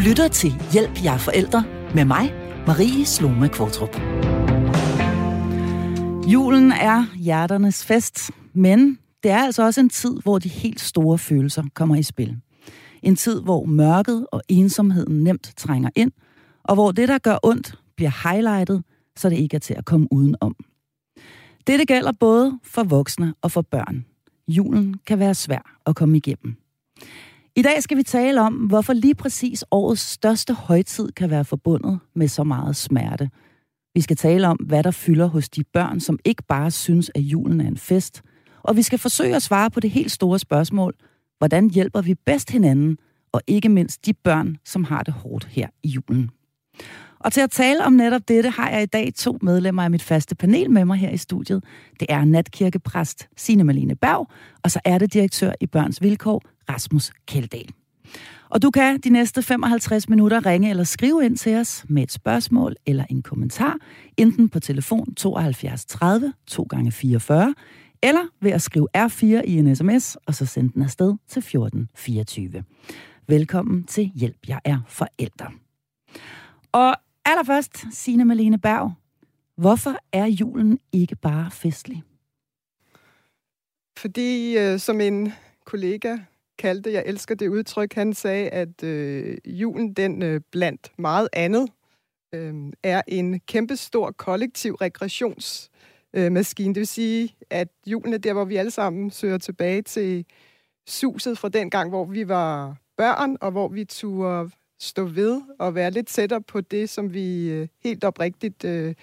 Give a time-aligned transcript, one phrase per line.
[0.00, 2.32] lytter til Hjælp jer forældre med mig,
[2.66, 3.96] Marie Sloma Kvartrup.
[6.32, 11.18] Julen er hjerternes fest, men det er altså også en tid, hvor de helt store
[11.18, 12.36] følelser kommer i spil.
[13.02, 16.12] En tid, hvor mørket og ensomheden nemt trænger ind,
[16.64, 18.82] og hvor det, der gør ondt, bliver highlightet,
[19.16, 20.56] så det ikke er til at komme udenom.
[21.66, 24.04] Dette gælder både for voksne og for børn.
[24.48, 26.56] Julen kan være svær at komme igennem.
[27.56, 31.98] I dag skal vi tale om, hvorfor lige præcis årets største højtid kan være forbundet
[32.14, 33.30] med så meget smerte.
[33.94, 37.20] Vi skal tale om, hvad der fylder hos de børn, som ikke bare synes, at
[37.20, 38.22] julen er en fest.
[38.62, 40.94] Og vi skal forsøge at svare på det helt store spørgsmål,
[41.38, 42.98] hvordan hjælper vi bedst hinanden,
[43.32, 46.30] og ikke mindst de børn, som har det hårdt her i julen.
[47.20, 50.02] Og til at tale om netop dette har jeg i dag to medlemmer af mit
[50.02, 51.64] faste panel med mig her i studiet.
[52.00, 54.30] Det er natkirkepræst Signe Malene Berg,
[54.62, 57.68] og så er det direktør i Børns Vilkår, Rasmus Keldal.
[58.50, 62.12] Og du kan de næste 55 minutter ringe eller skrive ind til os med et
[62.12, 63.76] spørgsmål eller en kommentar,
[64.16, 67.54] enten på telefon 72 30 2 gange 44
[68.02, 72.64] eller ved at skrive R4 i en sms, og så sende den afsted til 1424.
[73.28, 75.46] Velkommen til Hjælp, jeg er forældre.
[76.72, 76.94] Og
[77.30, 78.92] allerførst, Signe Malene Berg,
[79.56, 82.02] hvorfor er julen ikke bare festlig?
[83.98, 85.32] Fordi, øh, som en
[85.64, 86.16] kollega
[86.58, 91.68] kaldte, jeg elsker det udtryk, han sagde, at øh, julen, den øh, blandt meget andet,
[92.34, 96.68] øh, er en kæmpestor kollektiv regressionsmaskine.
[96.70, 100.26] Øh, det vil sige, at julen er der, hvor vi alle sammen søger tilbage til
[100.86, 105.74] suset fra den gang, hvor vi var børn, og hvor vi turde stå ved og
[105.74, 108.94] være lidt tættere på det, som vi øh, helt oprigtigt øh,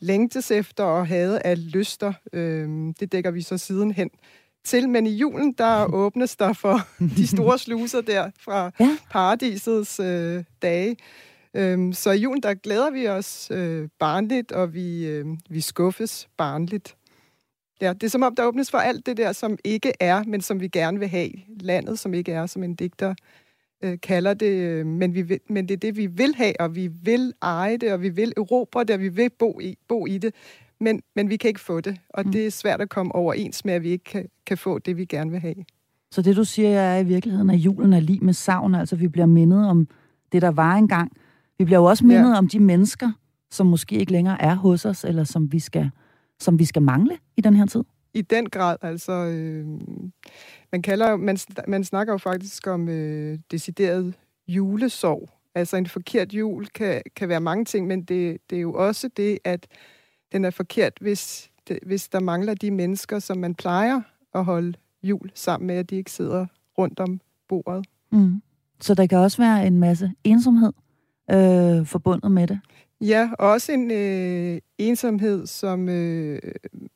[0.00, 2.12] længtes efter og havde af lyster.
[2.32, 2.68] Øh,
[3.00, 4.10] det dækker vi så sidenhen
[4.64, 6.78] til, men i julen, der åbnes der for
[7.16, 8.96] de store sluser der fra ja.
[9.10, 10.96] paradisets øh, dage.
[11.54, 16.28] Øhm, så i julen, der glæder vi os øh, barnligt, og vi, øh, vi skuffes
[16.36, 16.96] barnligt.
[17.80, 20.40] Ja, det er som om, der åbnes for alt det der, som ikke er, men
[20.40, 21.30] som vi gerne vil have.
[21.60, 23.14] Landet, som ikke er, som en digter
[23.82, 26.74] øh, kalder det, øh, men, vi vil, men det er det, vi vil have, og
[26.74, 30.06] vi vil eje det, og vi vil erobre det, og vi vil bo i, bo
[30.06, 30.34] i det
[30.82, 32.32] men, men vi kan ikke få det, og mm.
[32.32, 35.04] det er svært at komme overens med, at vi ikke kan, kan få det, vi
[35.04, 35.54] gerne vil have.
[36.10, 39.08] Så det, du siger, er i virkeligheden, at julen er lige med savn, altså vi
[39.08, 39.88] bliver mindet om
[40.32, 41.12] det, der var engang.
[41.58, 42.38] Vi bliver jo også mindet ja.
[42.38, 43.12] om de mennesker,
[43.50, 45.90] som måske ikke længere er hos os, eller som vi skal,
[46.40, 47.84] som vi skal mangle i den her tid.
[48.14, 49.12] I den grad, altså...
[49.12, 49.66] Øh,
[50.72, 54.14] man, kalder, man, man snakker jo faktisk om øh, decideret
[54.48, 55.28] julesorg.
[55.54, 59.08] Altså en forkert jul kan, kan være mange ting, men det, det er jo også
[59.16, 59.66] det, at
[60.32, 64.00] den er forkert, hvis, det, hvis der mangler de mennesker, som man plejer
[64.34, 66.46] at holde jul sammen med, at de ikke sidder
[66.78, 67.86] rundt om bordet.
[68.12, 68.42] Mm.
[68.80, 70.72] Så der kan også være en masse ensomhed
[71.30, 72.60] øh, forbundet med det?
[73.02, 76.38] Ja, også en øh, ensomhed, som øh,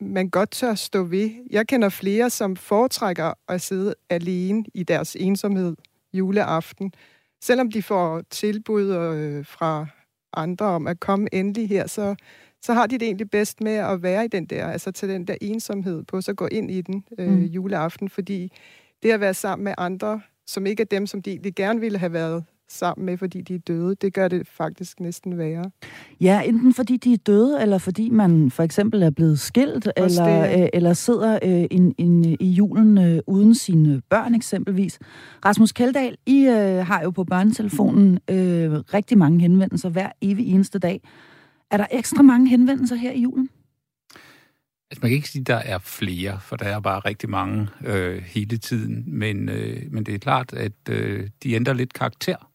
[0.00, 1.30] man godt tør stå ved.
[1.50, 5.76] Jeg kender flere, som foretrækker at sidde alene i deres ensomhed
[6.12, 6.92] juleaften,
[7.40, 9.86] selvom de får tilbud øh, fra
[10.32, 12.14] andre om at komme endelig her, så
[12.62, 15.26] så har de det egentlig bedst med at være i den der, altså til den
[15.26, 17.42] der ensomhed på, så gå ind i den øh, mm.
[17.42, 18.52] juleaften, fordi
[19.02, 21.98] det at være sammen med andre, som ikke er dem, som de egentlig gerne ville
[21.98, 25.71] have været sammen med, fordi de er døde, det gør det faktisk næsten værre.
[26.21, 30.60] Ja, enten fordi de er døde, eller fordi man for eksempel er blevet skilt, eller,
[30.62, 34.99] øh, eller sidder øh, in, in, i julen øh, uden sine børn eksempelvis.
[35.44, 40.78] Rasmus Keldahl, I øh, har jo på børnetelefonen øh, rigtig mange henvendelser hver evig eneste
[40.78, 41.00] dag.
[41.71, 43.48] Er der ekstra mange henvendelser her i julen?
[44.91, 47.69] Altså, man kan ikke sige, at der er flere, for der er bare rigtig mange
[47.84, 49.04] øh, hele tiden.
[49.06, 52.50] Men, øh, men det er klart, at øh, de ændrer lidt karakter.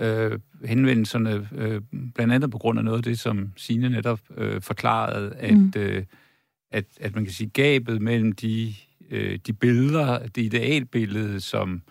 [0.00, 1.80] Øh, henvendelserne, øh,
[2.14, 5.72] blandt andet på grund af noget af det, som Signe netop øh, forklarede, at, mm.
[5.76, 6.04] øh,
[6.72, 8.74] at, at man kan sige, gabet mellem de,
[9.10, 11.82] øh, de billeder, det idealbillede, som,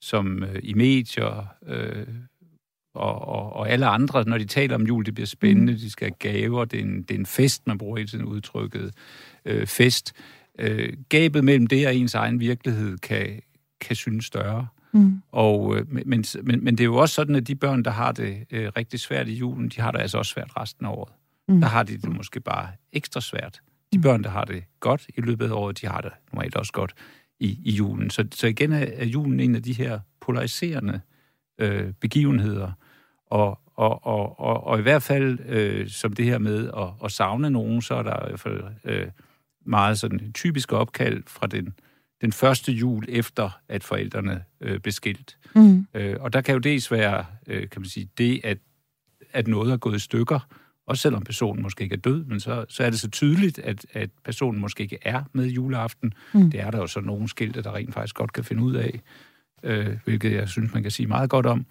[0.00, 2.06] som øh, i medier øh,
[2.94, 5.78] og, og, og alle andre, når de taler om jul, det bliver spændende, mm.
[5.78, 8.24] de skal have gaver, det er en, det er en fest, man bruger i tiden
[8.24, 8.94] udtrykket
[9.44, 10.12] øh, fest.
[10.58, 13.40] Øh, gabet mellem det og ens egen virkelighed kan,
[13.80, 14.66] kan synes større.
[14.92, 15.22] Mm.
[15.32, 18.12] Og, øh, men, men, men det er jo også sådan, at de børn, der har
[18.12, 21.12] det øh, rigtig svært i julen, de har det altså også svært resten af året.
[21.48, 21.60] Mm.
[21.60, 23.60] Der har de det måske bare ekstra svært.
[23.92, 24.02] De mm.
[24.02, 26.94] børn, der har det godt i løbet af året, de har det normalt også godt
[27.40, 28.10] i, i julen.
[28.10, 31.00] Så, så igen er, er julen en af de her polariserende
[31.58, 32.72] øh, begivenheder,
[33.26, 37.12] og, og, og, og, og i hvert fald, øh, som det her med at, at
[37.12, 39.06] savne nogen, så er der i hvert fald øh,
[39.66, 41.74] meget sådan typisk opkald fra den
[42.20, 45.38] den første jul efter, at forældrene øh, blev skilt.
[45.54, 45.86] Mm.
[45.94, 48.58] Øh, og der kan jo dels være, øh, kan man sige, det, at,
[49.32, 50.40] at noget er gået i stykker,
[50.86, 53.86] også selvom personen måske ikke er død, men så, så er det så tydeligt, at,
[53.92, 56.12] at personen måske ikke er med juleaften.
[56.32, 56.50] Mm.
[56.50, 59.00] Det er der jo så nogle skilte, der rent faktisk godt kan finde ud af,
[59.62, 61.66] øh, hvilket jeg synes, man kan sige meget godt om.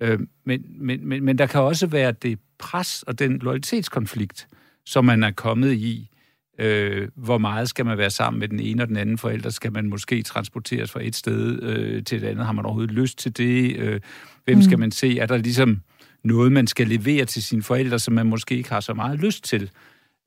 [0.00, 4.48] Øh, men, men, men, men der kan også være det pres og den loyalitetskonflikt,
[4.86, 6.10] som man er kommet i.
[6.58, 9.50] Øh, hvor meget skal man være sammen med den ene og den anden forælder?
[9.50, 12.46] Skal man måske transporteres fra et sted øh, til et andet?
[12.46, 13.76] Har man overhovedet lyst til det?
[13.76, 14.00] Øh,
[14.44, 14.62] hvem mm.
[14.62, 15.18] skal man se?
[15.18, 15.80] Er der ligesom
[16.24, 19.44] noget, man skal levere til sine forældre, som man måske ikke har så meget lyst
[19.44, 19.70] til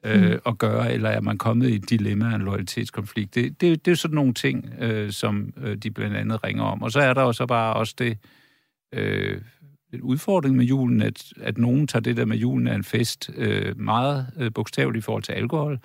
[0.06, 0.40] øh, mm.
[0.46, 3.36] at gøre, eller er man kommet i et dilemma af en loyalitetskonflikt?
[3.36, 6.82] Det, det, det er sådan nogle ting, øh, som øh, de blandt andet ringer om.
[6.82, 8.18] Og så er der jo så bare også det...
[8.94, 9.42] Øh,
[9.94, 13.30] en udfordring med julen, at, at nogen tager det der med julen af en fest
[13.36, 15.80] øh, meget øh, bogstaveligt i forhold til alkohol.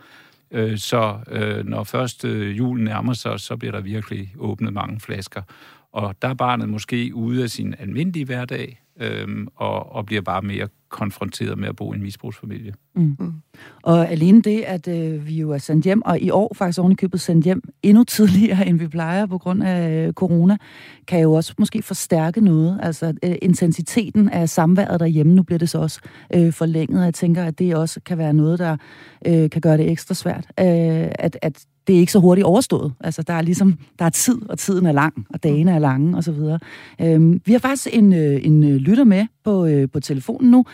[0.51, 5.01] Øh, så øh, når først øh, julen nærmer sig, så bliver der virkelig åbnet mange
[5.01, 5.43] flasker.
[5.93, 10.43] Og der er barnet måske ude af sin almindelige hverdag, øhm, og, og bliver bare
[10.43, 12.73] mere konfronteret med at bo i en misbrugsfamilie.
[12.95, 13.17] Mm.
[13.19, 13.33] Mm.
[13.83, 16.93] Og alene det, at øh, vi jo er sendt hjem, og i år faktisk oven
[16.93, 20.57] i købet sendt hjem endnu tidligere, end vi plejer på grund af øh, corona,
[21.09, 22.81] kan jo også måske forstærke noget.
[22.83, 26.01] Altså øh, intensiteten af samværet derhjemme, nu bliver det så også
[26.35, 28.77] øh, forlænget, og jeg tænker, at det også kan være noget, der
[29.27, 30.47] øh, kan gøre det ekstra svært.
[30.61, 32.93] Øh, at, at det er ikke så hurtigt overstået.
[33.00, 36.17] Altså, der er ligesom, der er tid, og tiden er lang, og dagene er lange,
[36.17, 36.59] og så videre.
[37.03, 40.65] Øhm, vi har faktisk en, øh, en øh, lytter med på, øh, på telefonen nu.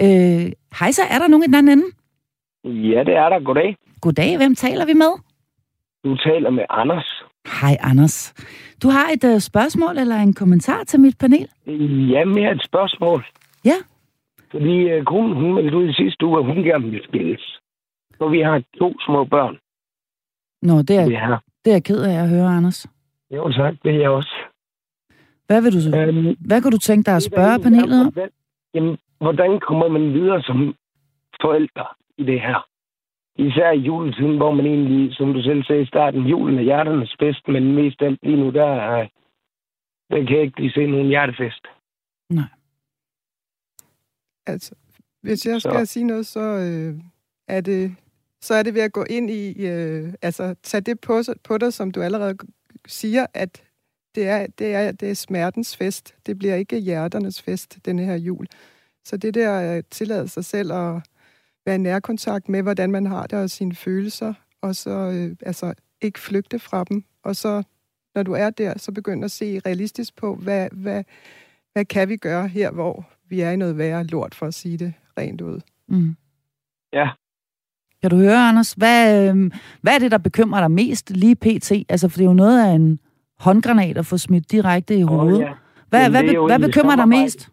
[0.00, 1.88] Øh, hej så, er der nogen i den anden ende?
[2.64, 3.44] Ja, det er der.
[3.44, 3.76] Goddag.
[4.00, 5.12] Goddag, hvem taler vi med?
[6.04, 7.22] Du taler med Anders.
[7.60, 8.34] Hej, Anders.
[8.82, 11.48] Du har et uh, spørgsmål eller en kommentar til mit panel?
[12.12, 13.26] Ja, mere et spørgsmål.
[13.64, 13.78] Ja.
[14.50, 17.60] Fordi uh, konen, hun meldte ud i sidste uge, at hun gerne vil skilles.
[18.18, 19.56] Så vi har to små børn.
[20.62, 21.36] Nå, det er, ja.
[21.64, 22.86] det er jeg ked af at høre, Anders.
[23.30, 23.74] Jo, tak.
[23.84, 24.34] Det er jeg også.
[25.46, 25.96] Hvad vil du så?
[25.96, 28.12] Øhm, hvad kan du tænke dig at spørge panelet om?
[28.74, 30.74] Jamen, hvordan kommer man videre som
[31.40, 31.86] forældre
[32.18, 32.68] i det her?
[33.38, 37.16] Især i juletiden, hvor man egentlig, som du selv sagde i starten, julen er hjerternes
[37.20, 39.08] fest, men mest alt lige nu, der, er,
[40.10, 41.66] der kan jeg ikke lige se nogen hjertefest.
[42.30, 42.50] Nej.
[44.46, 44.74] Altså,
[45.22, 45.92] hvis jeg skal så.
[45.92, 46.94] sige noget, så øh,
[47.48, 47.96] er det
[48.40, 51.72] så er det ved at gå ind i, øh, altså tage det på, på dig,
[51.72, 52.36] som du allerede
[52.86, 53.62] siger, at
[54.14, 56.14] det er, det, er, det er smertens fest.
[56.26, 58.46] Det bliver ikke hjerternes fest, denne her jul.
[59.04, 61.02] Så det der at tillade sig selv at
[61.66, 65.74] være i nærkontakt med, hvordan man har det og sine følelser, og så øh, altså
[66.00, 67.04] ikke flygte fra dem.
[67.22, 67.62] Og så,
[68.14, 71.04] når du er der, så begynd at se realistisk på, hvad, hvad,
[71.72, 74.78] hvad kan vi gøre her, hvor vi er i noget værre lort, for at sige
[74.78, 75.60] det rent ud.
[75.88, 76.16] Mm.
[76.92, 77.10] Ja,
[78.02, 78.72] kan du høre, Anders?
[78.72, 79.50] Hvad, øh,
[79.82, 81.72] hvad er det, der bekymrer dig mest lige pt?
[81.88, 82.98] Altså, for det er jo noget af en
[83.40, 85.34] håndgranat at få smidt direkte i hovedet.
[85.34, 85.52] Oh, ja.
[85.90, 87.50] Hvad, hvad, be, hvad bekymrer dig mest?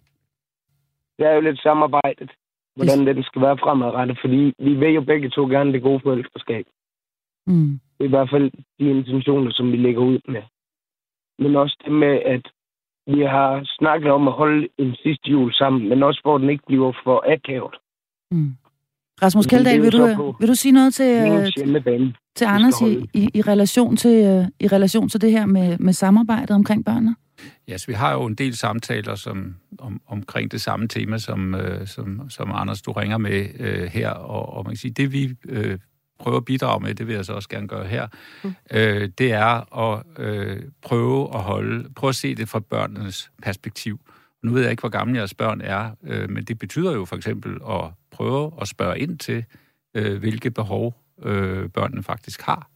[1.18, 2.32] Det er jo lidt samarbejdet,
[2.76, 3.26] hvordan det...
[3.26, 6.66] skal være fremadrettet, fordi vi vil jo begge to gerne det gode forældreskab.
[7.48, 7.80] Mm.
[7.98, 10.42] Det er i hvert fald de intentioner, som vi lægger ud med.
[11.40, 12.46] Men også det med, at
[13.08, 16.64] vi har snakket om at holde en sidste jul sammen, men også hvor den ikke
[16.68, 17.76] bliver for akavet.
[18.32, 18.52] Mm.
[19.22, 21.52] Rasmus Kjeldahl, vil du, vil du sige noget til, øh,
[22.36, 25.94] til Anders i, i, i, relation til, øh, i relation til det her med, med
[25.94, 27.16] samarbejdet omkring børnene?
[27.68, 31.56] Ja, så vi har jo en del samtaler som, om, omkring det samme tema, som,
[31.56, 34.10] øh, som, som Anders, du ringer med øh, her.
[34.10, 35.78] Og, og man kan sige, det vi øh,
[36.20, 38.08] prøver at bidrage med, det vil jeg så også gerne gøre her,
[38.44, 38.54] mm.
[38.72, 44.00] øh, det er at øh, prøve at holde, prøve at se det fra børnenes perspektiv.
[44.44, 47.16] Nu ved jeg ikke, hvor gamle jeres børn er, øh, men det betyder jo for
[47.16, 49.46] eksempel at prøve at spørge ind til,
[49.96, 52.70] øh, hvilke behov øh, børnene faktisk har.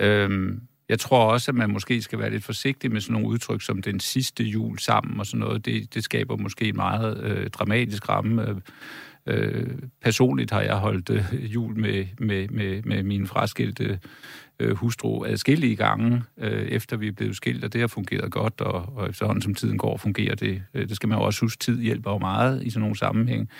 [0.00, 3.62] Øhm, jeg tror også, at man måske skal være lidt forsigtig med sådan nogle udtryk
[3.62, 5.64] som den sidste jul sammen og sådan noget.
[5.64, 8.48] Det, det skaber måske en meget øh, dramatisk ramme.
[8.48, 8.56] Øh,
[9.26, 14.00] øh, personligt har jeg holdt øh, jul med, med, med, med min fraskilte
[14.60, 18.60] øh, hustru adskillige gange, øh, efter vi er blevet skilt, og det har fungeret godt,
[18.60, 20.62] og, og efterhånden som tiden går, fungerer det.
[20.74, 23.50] Øh, det skal man jo også huske, tid hjælper jo meget i sådan nogle sammenhæng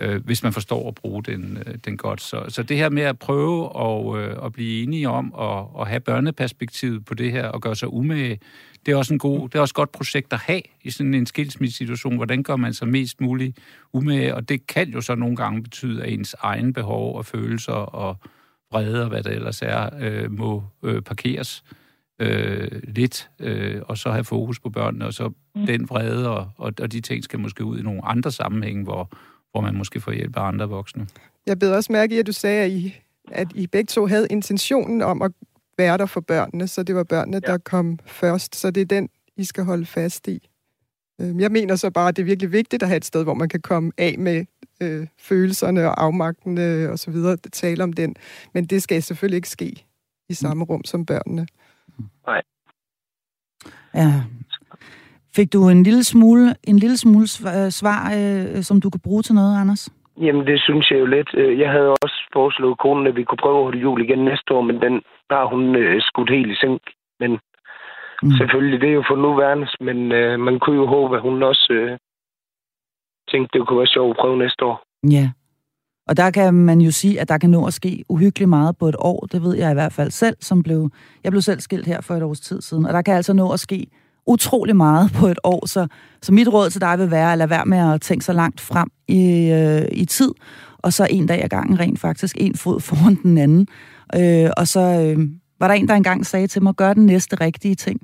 [0.00, 2.20] øh, hvis man forstår at bruge den, øh, den godt.
[2.20, 5.88] Så, så det her med at prøve at, øh, at blive enige om at, at
[5.88, 8.40] have børneperspektivet på det her og gøre sig umage,
[8.86, 11.14] det er også en god, det er også et godt projekt at have i sådan
[11.14, 12.16] en skilsmissesituation.
[12.16, 13.58] Hvordan gør man sig mest muligt
[13.92, 14.34] umage?
[14.34, 18.16] Og det kan jo så nogle gange betyde, at ens egen behov og følelser og
[18.72, 21.64] vrede og hvad det ellers er, øh, må øh, parkeres
[22.20, 25.66] øh, lidt, øh, og så have fokus på børnene, og så mm.
[25.66, 29.16] den vrede og, og, og de ting skal måske ud i nogle andre sammenhænge, hvor,
[29.56, 31.06] hvor man måske får hjælp af andre voksne.
[31.46, 32.94] Jeg beder også mærke i, at du sagde, at I,
[33.30, 35.32] at I begge to havde intentionen om at
[35.78, 37.52] være der for børnene, så det var børnene, ja.
[37.52, 38.56] der kom først.
[38.56, 40.48] Så det er den, I skal holde fast i.
[41.20, 43.34] Øh, jeg mener så bare, at det er virkelig vigtigt at have et sted, hvor
[43.34, 44.44] man kan komme af med
[44.82, 48.16] øh, følelserne og afmagtene og så videre, tale om den.
[48.54, 49.84] Men det skal selvfølgelig ikke ske
[50.28, 51.46] i samme rum som børnene.
[52.26, 52.42] Nej.
[53.94, 54.22] Ja.
[55.36, 57.26] Fik du en lille smule, en lille smule
[57.80, 59.88] svar, øh, som du kan bruge til noget, Anders?
[60.20, 61.30] Jamen, det synes jeg jo lidt.
[61.34, 64.54] Øh, jeg havde også foreslået konen, at vi kunne prøve at holde jul igen næste
[64.54, 64.94] år, men den
[65.30, 66.80] har hun øh, skudt helt i seng.
[67.20, 67.30] Men
[68.22, 68.30] mm.
[68.38, 71.66] selvfølgelig, det er jo for nuværende, men øh, man kunne jo håbe, at hun også
[71.78, 71.98] øh,
[73.30, 74.76] tænkte, det kunne være sjovt at prøve næste år.
[75.16, 75.26] Ja.
[76.08, 78.86] Og der kan man jo sige, at der kan nå at ske uhyggeligt meget på
[78.88, 79.20] et år.
[79.32, 80.90] Det ved jeg i hvert fald selv, som blev...
[81.24, 83.52] Jeg blev selv skilt her for et års tid siden, og der kan altså nå
[83.52, 83.86] at ske
[84.26, 85.66] utrolig meget på et år.
[85.66, 85.86] Så,
[86.22, 88.60] så mit råd til dig vil være at lade være med at tænke så langt
[88.60, 90.32] frem i, øh, i tid,
[90.78, 93.66] og så en dag ad gangen rent faktisk, en fod foran den anden.
[94.14, 95.28] Øh, og så øh,
[95.60, 98.00] var der en, der engang sagde til mig, gør den næste rigtige ting.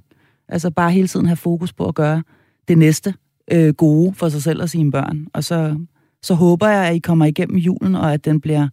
[0.49, 2.23] Altså bare hele tiden have fokus på at gøre
[2.69, 3.14] det næste
[3.52, 5.26] øh, gode for sig selv og sine børn.
[5.35, 5.76] Og så,
[6.23, 8.69] så håber jeg, at I kommer igennem julen, og at den bliver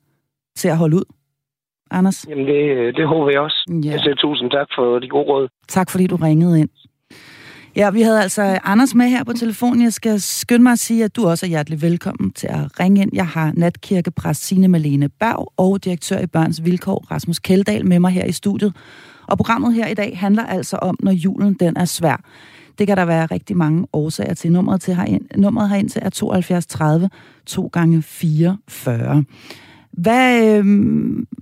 [0.55, 1.05] til at holde ud.
[1.91, 2.25] Anders?
[2.29, 3.79] Jamen, det, det håber jeg også.
[3.83, 3.91] Ja.
[3.91, 5.47] Jeg siger tusind tak for de gode råd.
[5.67, 6.69] Tak, fordi du ringede ind.
[7.75, 9.83] Ja, vi havde altså Anders med her på telefonen.
[9.83, 13.01] Jeg skal skynde mig at sige, at du også er hjertelig velkommen til at ringe
[13.01, 13.09] ind.
[13.13, 18.11] Jeg har natkirkepræst Signe Malene Berg og direktør i Børns Vilkår Rasmus Keldahl med mig
[18.11, 18.75] her i studiet.
[19.27, 22.23] Og programmet her i dag handler altså om, når julen den er svær.
[22.79, 24.51] Det kan der være rigtig mange årsager til.
[24.51, 27.09] Nummeret, til herind, nummeret herind til er 72 30
[27.45, 29.23] 2 gange 44.
[29.91, 30.65] Hvad, øh,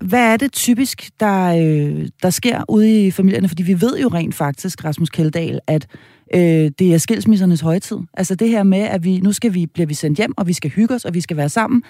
[0.02, 3.48] hvad er det typisk, der, øh, der sker ude i familierne?
[3.48, 5.88] Fordi vi ved jo rent faktisk, Rasmus Keldahl, at
[6.34, 7.98] øh, det er skilsmissernes højtid.
[8.14, 10.54] Altså det her med, at vi nu skal vi, bliver vi sendt hjem, og vi
[10.54, 11.84] skal hygge os, og vi skal være sammen.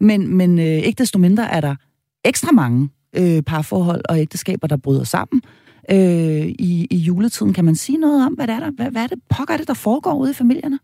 [0.00, 1.74] Men, men øh, ikke desto mindre er der
[2.24, 5.42] ekstra mange øh, parforhold og ægteskaber, der bryder sammen.
[5.90, 9.02] Øh, i, I juletiden kan man sige noget om, hvad det er, der, hvad, hvad
[9.02, 10.78] er det, pokker det, der foregår ude i familierne?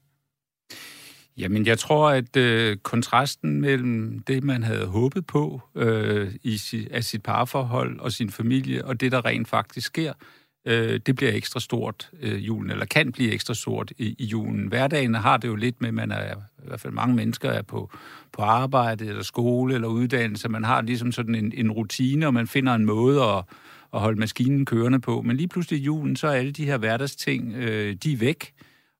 [1.39, 6.89] Jamen, jeg tror, at øh, kontrasten mellem det, man havde håbet på øh, i sit,
[6.89, 11.17] af sit parforhold og sin familie, og det, der rent faktisk sker, øh, Øh, det
[11.17, 14.67] bliver ekstra stort øh, julen, eller kan blive ekstra stort i, i julen.
[14.67, 17.63] Hverdagen har det jo lidt med, at man er, i hvert fald mange mennesker er
[17.63, 17.91] på,
[18.33, 20.49] på arbejde, eller skole, eller uddannelse.
[20.49, 23.45] Man har ligesom sådan en, en rutine, og man finder en måde at,
[23.95, 25.23] at holde maskinen kørende på.
[25.23, 28.53] Men lige pludselig i julen, så er alle de her hverdagsting, øh, de er væk.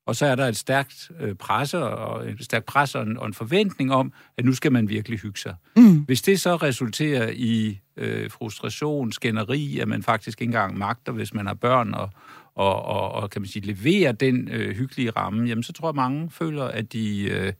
[0.07, 3.27] Og så er der et stærkt øh, pres og et stærkt pres og en, og
[3.27, 5.55] en forventning om, at nu skal man virkelig hygge sig.
[5.75, 5.99] Mm.
[5.99, 11.33] Hvis det så resulterer i øh, frustration, skænderi, at man faktisk ikke engang magter, hvis
[11.33, 12.09] man har børn, og,
[12.55, 15.95] og, og, og kan man sige, leverer den øh, hyggelige ramme, jamen så tror jeg,
[15.95, 17.53] mange føler, at de øh,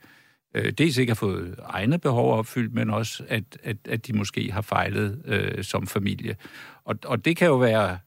[0.56, 4.52] øh, dels ikke har fået egne behov opfyldt, men også, at, at, at de måske
[4.52, 6.36] har fejlet øh, som familie.
[6.86, 7.98] Og, og det kan jo være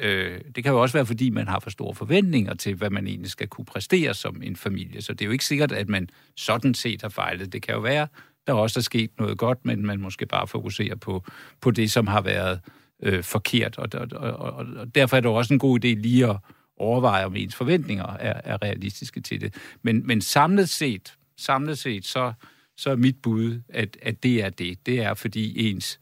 [0.00, 3.06] øh, det kan jo også være, fordi man har for store forventninger til, hvad man
[3.06, 5.02] egentlig skal kunne præstere som en familie.
[5.02, 7.52] Så det er jo ikke sikkert, at man sådan set har fejlet.
[7.52, 8.08] Det kan jo være,
[8.46, 11.24] der også er sket noget godt, men man måske bare fokuserer på,
[11.60, 12.60] på det, som har været
[13.02, 13.78] øh, forkert.
[13.78, 16.36] Og, og, og, og derfor er det også en god idé lige at
[16.76, 19.54] overveje, om ens forventninger er, er realistiske til det.
[19.82, 22.32] Men, men samlet set, samlet set så,
[22.76, 24.86] så er mit bud, at, at det er det.
[24.86, 26.00] Det er, fordi ens,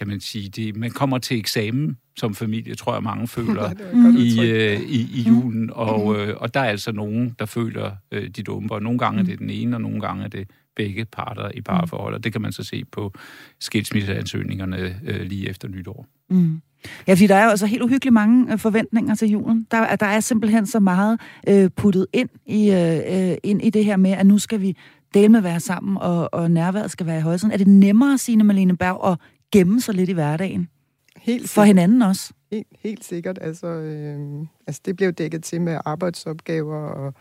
[0.00, 3.70] kan man sige, det, man kommer til eksamen som familie, tror jeg mange føler
[4.18, 5.70] i, øh, i, i julen.
[5.72, 8.78] Og, øh, og der er altså nogen, der føler øh, de dumper.
[8.78, 12.14] Nogle gange er det den ene, og nogle gange er det begge parter i parforhold.
[12.14, 13.12] Og det kan man så se på
[13.60, 16.06] skilsmisseansøgningerne øh, lige efter nytår.
[16.30, 16.60] Mm.
[17.06, 19.66] Ja, fordi der er jo altså helt uhyggeligt mange øh, forventninger til julen.
[19.70, 23.96] Der, der er simpelthen så meget øh, puttet ind i, øh, ind i det her
[23.96, 24.76] med, at nu skal vi
[25.14, 27.50] dele med være sammen, og, og nærværet skal være i højden.
[27.50, 29.18] Er det nemmere, Signe Malene Berg, at
[29.52, 30.68] gemme sig lidt i hverdagen?
[31.16, 32.32] Helt for hinanden også?
[32.52, 33.38] Helt, helt sikkert.
[33.40, 37.14] Altså, øh, altså, det blev dækket til med arbejdsopgaver og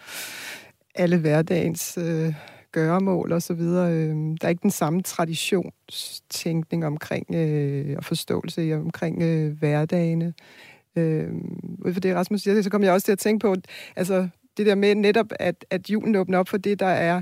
[0.95, 2.33] alle hverdagens øh,
[2.71, 3.93] gøremål og så videre.
[3.93, 10.33] Øh, der er ikke den samme traditionstænkning omkring øh, og forståelse omkring øh, hverdagene.
[10.95, 11.29] Øh,
[11.93, 13.55] for det, Rasmus siger, så kommer jeg også til at tænke på,
[13.95, 17.21] altså det der med netop, at, at julen åbner op for det, der er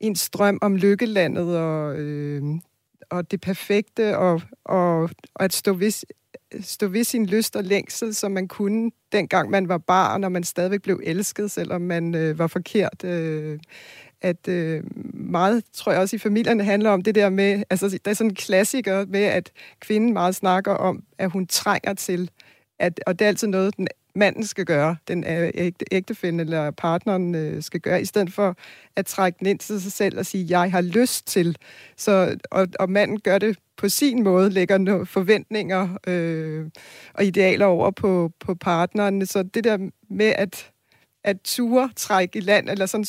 [0.00, 2.42] en strøm om lykkelandet og øh,
[3.10, 5.02] og det perfekte, og, og,
[5.34, 6.04] og at stå ved,
[6.60, 10.44] stå ved sin lyst og længsel, som man kunne, dengang man var barn, og man
[10.44, 13.04] stadigvæk blev elsket, selvom man øh, var forkert.
[13.04, 13.58] Øh,
[14.20, 14.82] at øh,
[15.14, 18.30] meget, tror jeg også i familierne, handler om det der med, altså der er sådan
[18.30, 22.30] en klassiker med, at kvinden meget snakker om, at hun trænger til,
[22.78, 27.34] at, og det er altid noget, den manden skal gøre, den ægte, ægtefælden eller partneren
[27.34, 28.56] øh, skal gøre, i stedet for
[28.96, 31.56] at trække den ind til sig selv og sige, jeg har lyst til.
[31.96, 36.66] Så, og, og manden gør det på sin måde, lægger no- forventninger øh,
[37.14, 39.26] og idealer over på, på partneren.
[39.26, 39.78] Så det der
[40.10, 40.70] med at,
[41.24, 43.06] at ture trække i land, eller sådan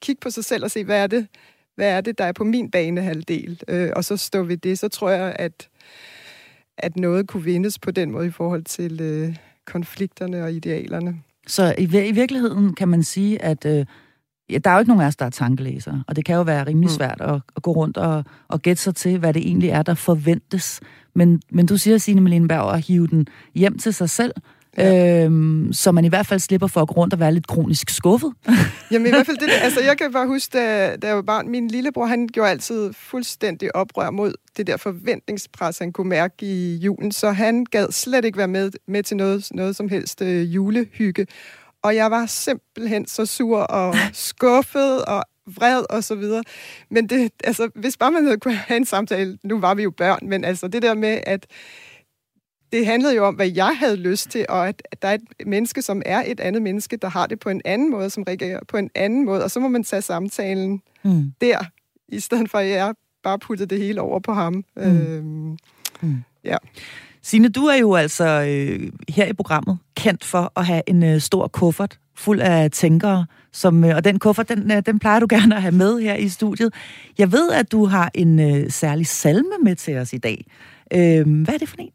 [0.00, 1.26] kigge på sig selv og se, hvad er det,
[1.74, 4.88] hvad er det, der er på min banehalvdel, øh, og så stå ved det, så
[4.88, 5.68] tror jeg, at,
[6.78, 9.36] at noget kunne vindes på den måde i forhold til øh,
[9.66, 11.20] konflikterne og idealerne.
[11.46, 13.86] Så i, i virkeligheden kan man sige, at øh,
[14.50, 16.42] ja, der er jo ikke nogen af os, der er tankelæsere, og det kan jo
[16.42, 16.94] være rimelig mm.
[16.96, 19.94] svært at, at gå rundt og, og gætte sig til, hvad det egentlig er, der
[19.94, 20.80] forventes.
[21.14, 24.32] Men, men du siger, Signe Melinberg, at hive den hjem til sig selv,
[24.78, 25.24] Ja.
[25.24, 27.90] Øhm, så man i hvert fald slipper for at gå rundt og være lidt kronisk
[27.90, 28.32] skuffet.
[28.90, 31.48] Jamen i hvert fald, det, altså jeg kan bare huske, da, da jeg var barn,
[31.48, 36.76] min lillebror, han gjorde altid fuldstændig oprør mod det der forventningspres, han kunne mærke i
[36.76, 40.54] julen, så han gad slet ikke være med, med til noget, noget som helst øh,
[40.54, 41.26] julehygge.
[41.82, 46.42] Og jeg var simpelthen så sur og skuffet og vred og så videre.
[46.90, 49.90] Men det, altså, hvis bare man havde kunne have en samtale, nu var vi jo
[49.90, 51.46] børn, men altså det der med, at
[52.72, 55.46] det handlede jo om, hvad jeg havde lyst til, og at, at der er et
[55.46, 58.60] menneske, som er et andet menneske, der har det på en anden måde, som reagerer
[58.68, 61.32] på en anden måde, og så må man tage samtalen mm.
[61.40, 61.58] der,
[62.08, 64.64] i stedet for at jeg bare puttede det hele over på ham.
[64.76, 64.82] Mm.
[64.82, 65.56] Øhm,
[66.00, 66.22] mm.
[66.44, 66.56] Ja.
[67.22, 71.20] Signe, du er jo altså øh, her i programmet kendt for at have en øh,
[71.20, 75.26] stor kuffert fuld af tænkere, som, øh, og den kuffert, den, øh, den plejer du
[75.36, 76.74] gerne at have med her i studiet.
[77.18, 80.44] Jeg ved, at du har en øh, særlig salme med til os i dag.
[80.92, 81.90] Øh, hvad er det for en?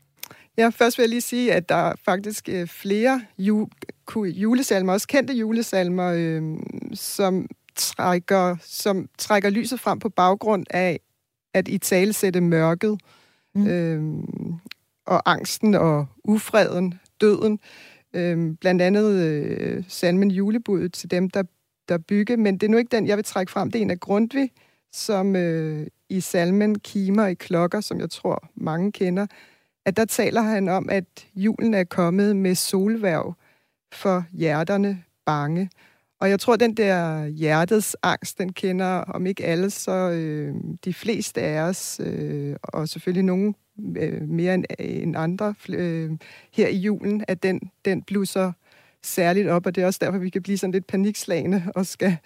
[0.58, 3.67] Ja, først vil jeg lige sige, at der er faktisk øh, flere ju-
[4.24, 6.43] julesalmer, også kendte julesalmer, øh,
[6.93, 11.00] som, trækker, som trækker lyset frem på baggrund af
[11.53, 13.00] at i tale sætte mørket
[13.55, 13.67] mm.
[13.67, 14.24] øh,
[15.05, 17.60] og angsten og ufreden, døden.
[18.13, 21.43] Øh, blandt andet øh, salmen julebuddet til dem, der,
[21.89, 23.72] der bygger, men det er nu ikke den, jeg vil trække frem.
[23.72, 24.51] Det er en af Grundtvig,
[24.93, 29.27] som øh, i salmen Kimer i klokker, som jeg tror mange kender,
[29.86, 33.34] at der taler han om, at julen er kommet med solværv
[33.94, 35.70] for hjerterne bange.
[36.20, 40.94] Og jeg tror, den der hjertets angst, den kender om ikke alle, så øh, de
[40.94, 43.55] fleste af os, øh, og selvfølgelig nogen
[43.98, 46.12] øh, mere end, end andre øh,
[46.53, 48.51] her i julen, at den, den blusser
[49.03, 52.18] særligt op, og det er også derfor, vi kan blive sådan lidt panikslagende og skal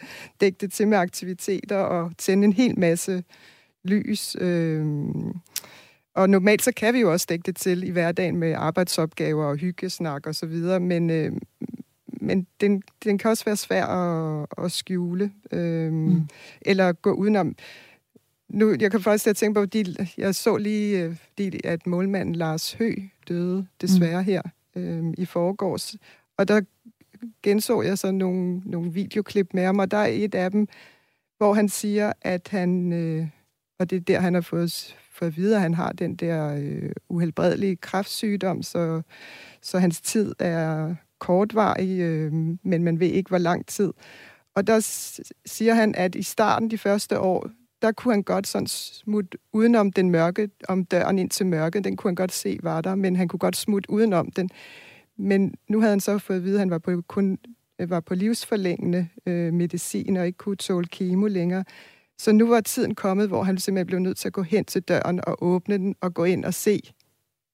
[0.42, 3.24] dække det til med aktiviteter og tænde en hel masse
[3.84, 4.36] lys.
[4.40, 4.86] Øh,
[6.16, 9.56] og normalt så kan vi jo også dække det til i hverdagen med arbejdsopgaver og
[9.56, 11.32] hyggesnak og så videre, men, øh,
[12.08, 16.28] men den, den kan også være svær at, at skjule, øh, mm.
[16.62, 17.56] eller gå udenom.
[18.50, 22.74] Nu, jeg kan faktisk tænke på, at jeg så lige, øh, fordi, at målmanden Lars
[22.74, 22.96] Hø
[23.28, 24.26] døde desværre mm.
[24.26, 24.42] her
[24.76, 25.96] øh, i forgårs,
[26.38, 26.62] og der
[27.44, 30.68] genså jeg så nogle, nogle videoklip med ham, og der er et af dem,
[31.38, 33.28] hvor han siger, at han, øh,
[33.80, 36.56] og det er der, han har fået for at vide, at han har den der
[36.58, 39.02] øh, uhelbredelige kræftsygdom, så,
[39.62, 43.94] så hans tid er kortvarig, øh, men man ved ikke, hvor lang tid.
[44.56, 44.80] Og der
[45.46, 47.50] siger han, at i starten, de første år,
[47.82, 51.96] der kunne han godt sådan smutte udenom den mørke, om døren ind til mørket, den
[51.96, 54.50] kunne han godt se var der, men han kunne godt smutte udenom den.
[55.18, 57.38] Men nu havde han så fået at vide, at han var på, kun
[57.80, 61.64] øh, var på livsforlængende øh, medicin og ikke kunne tåle kemo længere.
[62.20, 64.82] Så nu var tiden kommet, hvor han simpelthen blev nødt til at gå hen til
[64.82, 66.82] døren og åbne den og gå ind og se,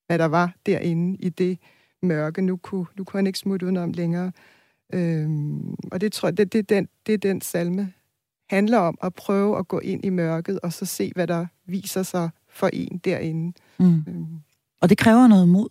[0.07, 1.59] hvad der var derinde i det
[2.01, 2.41] mørke.
[2.41, 4.31] Nu kunne, nu kunne han ikke smutte udenom længere.
[4.93, 7.93] Øhm, og det tror jeg, det, det, er den, det er den salme
[8.51, 12.03] handler om, at prøve at gå ind i mørket og så se, hvad der viser
[12.03, 13.57] sig for en derinde.
[13.79, 14.03] Mm.
[14.07, 14.39] Øhm.
[14.81, 15.69] Og det kræver noget mod.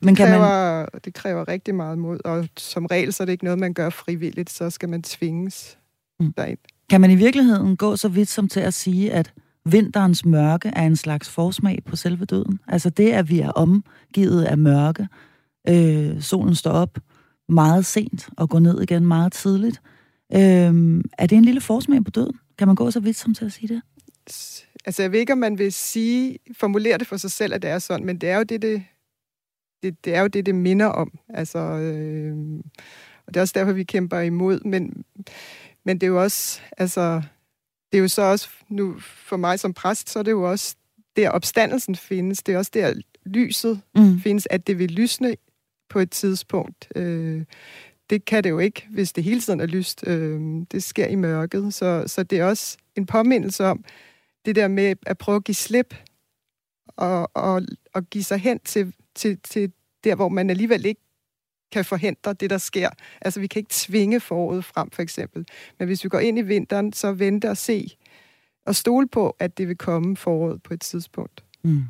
[0.00, 1.00] Men det, kræver, kan man...
[1.04, 3.90] det kræver rigtig meget mod, og som regel så er det ikke noget, man gør
[3.90, 5.78] frivilligt, så skal man tvinges
[6.20, 6.32] mm.
[6.32, 6.58] derind.
[6.90, 9.32] Kan man i virkeligheden gå så vidt som til at sige, at
[9.64, 12.60] vinterens mørke er en slags forsmag på selve døden?
[12.68, 15.08] Altså det, at vi er omgivet af mørke,
[15.68, 16.98] øh, solen står op
[17.48, 19.82] meget sent og går ned igen meget tidligt.
[20.32, 22.38] Øh, er det en lille forsmag på døden?
[22.58, 23.82] Kan man gå så vidt som til at sige det?
[24.86, 27.70] Altså jeg ved ikke, om man vil sige, formulere det for sig selv, at det
[27.70, 28.82] er sådan, men det er jo det, det,
[29.82, 31.18] det, det, er jo det, det minder om.
[31.28, 32.36] Altså, øh,
[33.26, 34.60] og det er også derfor, vi kæmper imod.
[34.64, 35.04] Men
[35.86, 37.22] men det er jo også, altså,
[37.92, 40.76] det er jo så også, nu for mig som præst, så er det jo også
[41.16, 42.42] der opstandelsen findes.
[42.42, 42.94] Det er også der
[43.26, 44.20] lyset mm.
[44.20, 45.36] findes, at det vil lysne
[45.88, 46.88] på et tidspunkt.
[46.96, 47.44] Øh,
[48.10, 50.04] det kan det jo ikke, hvis det hele tiden er lyst.
[50.06, 50.40] Øh,
[50.72, 51.74] det sker i mørket.
[51.74, 53.84] Så, så det er også en påmindelse om
[54.44, 55.94] det der med at prøve at give slip
[56.86, 57.62] og, og,
[57.94, 59.72] og give sig hen til, til, til
[60.04, 61.00] der, hvor man alligevel ikke
[61.72, 62.90] kan forhindre det, der sker.
[63.20, 65.46] Altså, vi kan ikke tvinge foråret frem, for eksempel.
[65.78, 67.96] Men hvis vi går ind i vinteren, så vente og se,
[68.66, 71.44] og stole på, at det vil komme foråret på et tidspunkt.
[71.62, 71.84] Mm.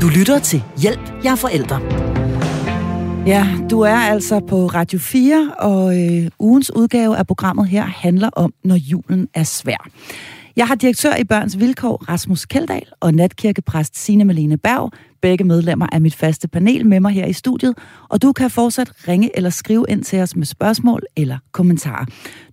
[0.00, 1.80] Du lytter til Hjælp, jeg er forældre.
[3.26, 8.30] Ja, du er altså på Radio 4, og øh, ugens udgave af programmet her handler
[8.32, 9.88] om, når julen er svær.
[10.56, 15.86] Jeg har direktør i Børns Vilkår, Rasmus Keldal, og natkirkepræst Signe Malene Berg, begge medlemmer
[15.92, 17.74] af mit faste panel med mig her i studiet,
[18.08, 22.04] og du kan fortsat ringe eller skrive ind til os med spørgsmål eller kommentarer.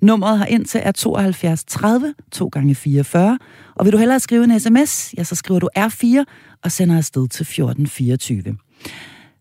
[0.01, 3.39] Nummeret her ind til er 72 30 2 gange 44,
[3.75, 6.23] og vil du hellere skrive en sms, ja, så skriver du R4
[6.63, 8.43] og sender afsted til 1424.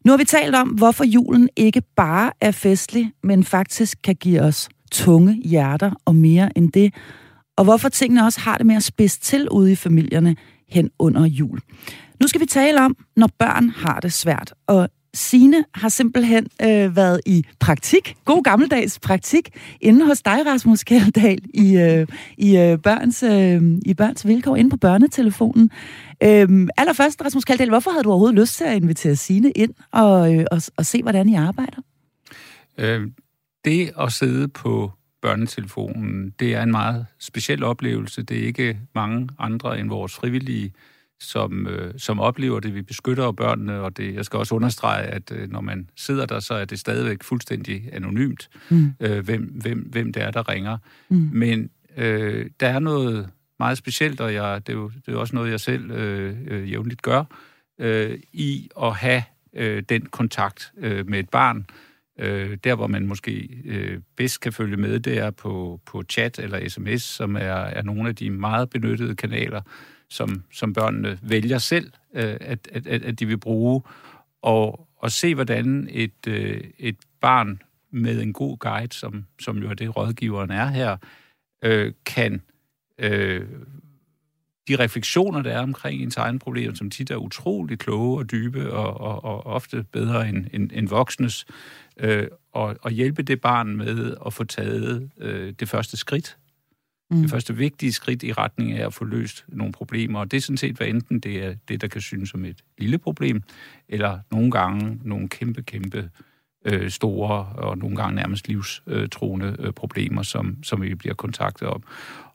[0.05, 4.41] Nu har vi talt om, hvorfor julen ikke bare er festlig, men faktisk kan give
[4.41, 6.95] os tunge hjerter og mere end det,
[7.57, 10.37] og hvorfor tingene også har det med at spidse til ude i familierne
[10.69, 11.61] hen under jul.
[12.21, 16.97] Nu skal vi tale om, når børn har det svært, og Sine har simpelthen øh,
[16.97, 22.07] været i praktik, god gammeldags praktik, inde hos dig, Rasmus Kjeldahl, i, øh,
[22.39, 25.71] i, øh, børns, øh, i børns vilkår, inde på børnetelefonen.
[26.23, 30.35] Øh, allerførst, Rasmus Kjeldahl, hvorfor havde du overhovedet lyst til at invitere Sine ind og,
[30.35, 31.83] øh, og, og se, hvordan I arbejder?
[32.79, 33.01] Øh,
[33.65, 38.23] det at sidde på børnetelefonen, det er en meget speciel oplevelse.
[38.23, 40.73] Det er ikke mange andre end vores frivillige,
[41.21, 42.75] som, øh, som oplever det.
[42.75, 46.41] Vi beskytter børnene, og det, jeg skal også understrege, at øh, når man sidder der,
[46.41, 48.93] så er det stadigvæk fuldstændig anonymt, mm.
[49.01, 50.79] øh, hvem, hvem, hvem det er, der ringer.
[51.09, 51.31] Mm.
[51.33, 53.29] Men øh, der er noget
[53.59, 56.71] meget specielt, og jeg, det, er jo, det er også noget, jeg selv øh, øh,
[56.71, 57.25] jævnligt gør,
[57.79, 59.23] øh, i at have
[59.57, 61.90] øh, den kontakt øh, med et barn, Øh,
[62.21, 66.39] Øh, der, hvor man måske øh, bedst kan følge med, det er på, på chat
[66.39, 69.61] eller sms, som er, er nogle af de meget benyttede kanaler,
[70.11, 73.83] som, som børnene vælger selv, øh, at, at, at de vil bruge.
[74.43, 79.71] Og, og se, hvordan et, øh, et barn med en god guide, som, som jo
[79.71, 80.97] er det rådgiveren er her,
[81.63, 82.43] øh, kan
[82.99, 83.47] øh,
[84.69, 88.73] de refleksioner, der er omkring ens egen problemer, som tit er utrolig kloge og dybe
[88.73, 91.47] og, og, og ofte bedre end, end, end voksnes,
[92.01, 96.37] øh, og, og hjælpe det barn med at få taget øh, det første skridt.
[97.11, 97.21] Mm.
[97.21, 100.21] Det første vigtige skridt i retning af at få løst nogle problemer.
[100.21, 102.65] Og det er sådan set, hvad enten det er det, der kan synes som et
[102.79, 103.43] lille problem,
[103.89, 106.11] eller nogle gange nogle kæmpe, kæmpe
[106.65, 111.83] øh, store og nogle gange nærmest livstruende øh, problemer, som, som vi bliver kontaktet om.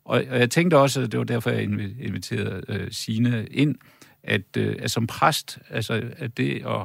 [0.05, 1.63] Og, og jeg tænkte også, at det var derfor, jeg
[1.99, 3.75] inviterede øh, Sine ind,
[4.23, 6.81] at, øh, at som præst, altså at det at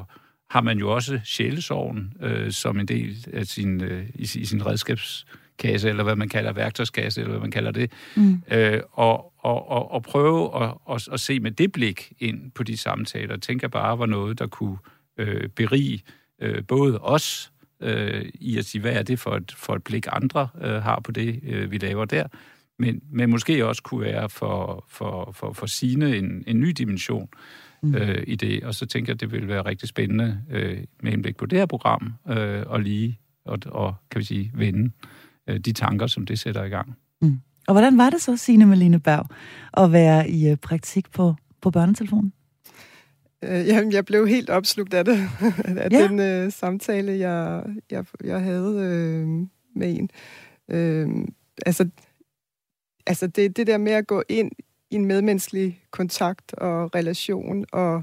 [0.50, 4.66] har man jo også sjælesorgen øh, som en del af sin, øh, i, i sin
[4.66, 8.42] redskabskasse, eller hvad man kalder værktøjskasse, eller hvad man kalder det, mm.
[8.50, 12.62] øh, og, og, og, og prøve at, og, at se med det blik ind på
[12.62, 14.76] de samtaler, tænker jeg bare var noget, der kunne
[15.18, 16.02] øh, berige
[16.40, 20.06] øh, både os øh, i at sige, hvad er det for et, for et blik,
[20.12, 22.26] andre øh, har på det, øh, vi laver der,
[22.78, 27.28] men, men måske også kunne være for, for, for, for sine en, en ny dimension
[27.82, 27.94] mm.
[27.94, 28.64] øh, i det.
[28.64, 31.58] Og så tænker jeg, at det vil være rigtig spændende øh, med henblik på det
[31.58, 34.90] her program, øh, og lige og, og kan vi sige, vende
[35.46, 36.96] øh, de tanker, som det sætter i gang.
[37.22, 37.40] Mm.
[37.66, 39.26] Og hvordan var det så, Signe Malene Berg,
[39.76, 42.32] at være i øh, praktik på, på børnetelefonen?
[43.44, 45.18] Øh, jamen, jeg blev helt opslugt af det,
[45.64, 46.08] af ja.
[46.08, 49.28] den øh, samtale, jeg, jeg, jeg havde øh,
[49.76, 50.10] med en.
[50.68, 51.08] Øh,
[51.66, 51.88] altså,
[53.06, 54.50] altså det, det der med at gå ind
[54.90, 58.02] i en medmenneskelig kontakt og relation, og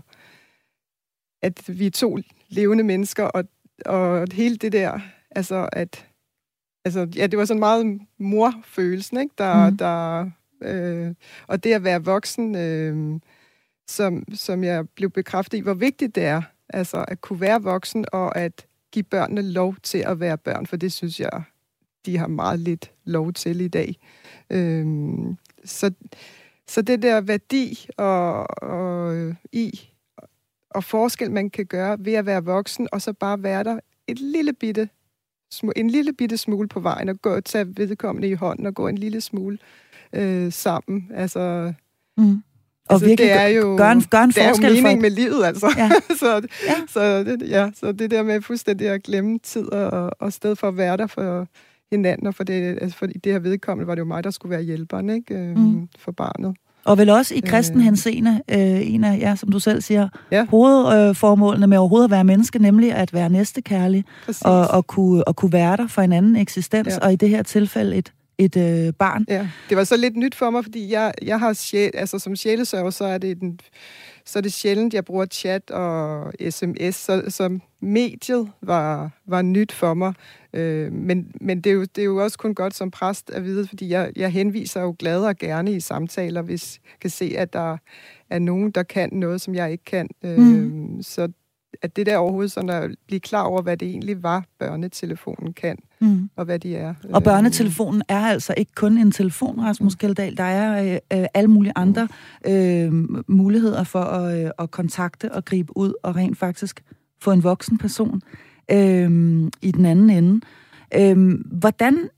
[1.41, 2.17] at vi er to
[2.49, 3.43] levende mennesker, og,
[3.85, 4.99] og hele det der,
[5.31, 6.07] altså at,
[6.85, 9.33] altså, ja, det var sådan meget morfølelsen, ikke?
[9.37, 9.77] Der, mm.
[9.77, 10.29] der,
[10.61, 11.13] øh,
[11.47, 13.19] og det at være voksen, øh,
[13.87, 18.05] som, som jeg blev bekræftet i, hvor vigtigt det er, altså at kunne være voksen,
[18.11, 21.43] og at give børnene lov til at være børn, for det synes jeg,
[22.05, 23.95] de har meget lidt lov til i dag.
[24.49, 24.85] Øh,
[25.65, 25.91] så
[26.67, 29.15] så det der værdi og, og
[29.51, 29.89] i
[30.69, 34.19] og forskel, man kan gøre ved at være voksen, og så bare være der et
[34.19, 34.89] lille bitte,
[35.75, 38.87] en lille bitte smule på vejen, og gå og tage vedkommende i hånden og gå
[38.87, 39.57] en lille smule
[40.13, 41.11] øh, sammen.
[41.15, 41.73] Altså,
[42.17, 42.43] mm.
[42.87, 45.01] Og altså, virkelig det er jo, gør en, gør en det er jo mening for...
[45.01, 45.73] med livet, altså.
[45.77, 45.89] Ja.
[46.19, 46.75] så, ja.
[46.87, 50.67] Så, det, ja, så det der med fuldstændig at glemme tid og, og sted for
[50.67, 51.47] at være der for,
[51.91, 54.49] hinanden, og for det, altså for det her vedkommende var det jo mig, der skulle
[54.49, 55.53] være hjælperen ikke?
[55.55, 55.87] Mm.
[55.99, 56.55] for barnet.
[56.85, 57.83] Og vel også i kristen øh.
[57.83, 60.45] henseende, øh, en af, ja, som du selv siger, ja.
[60.45, 64.05] hovedformålene med overhovedet at være menneske, nemlig at være næstekærlig,
[64.41, 67.05] og, og, kunne, og kunne være der for en anden eksistens, ja.
[67.05, 69.25] og i det her tilfælde et et øh, barn.
[69.27, 72.35] Ja, det var så lidt nyt for mig, fordi jeg, jeg har sjæl, altså som
[72.35, 73.59] sjælesørger, så er det den,
[74.25, 79.71] så er det sjældent, jeg bruger chat og sms, så, så mediet var, var nyt
[79.71, 80.13] for mig.
[80.57, 83.43] Øh, men men det, er jo, det er jo også kun godt som præst at
[83.43, 87.33] vide, fordi jeg, jeg henviser jo glad og gerne i samtaler, hvis jeg kan se,
[87.37, 87.77] at der
[88.29, 90.09] er nogen, der kan noget, som jeg ikke kan.
[90.23, 91.01] Øh, mm.
[91.01, 91.27] Så
[91.81, 95.77] at det der overhovedet sådan at blive klar over, hvad det egentlig var, børnetelefonen kan,
[96.01, 96.29] mm.
[96.35, 96.93] og hvad de er.
[97.13, 99.97] Og børnetelefonen er altså ikke kun en telefon, Rasmus mm.
[99.97, 100.37] Kjeldahl.
[100.37, 102.07] Der er øh, øh, alle mulige andre
[102.47, 102.93] øh,
[103.27, 106.83] muligheder for at, øh, at kontakte og gribe ud og rent faktisk
[107.21, 108.21] få en voksen person
[108.71, 110.45] øh, i den anden ende.
[110.95, 112.09] Øh, hvordan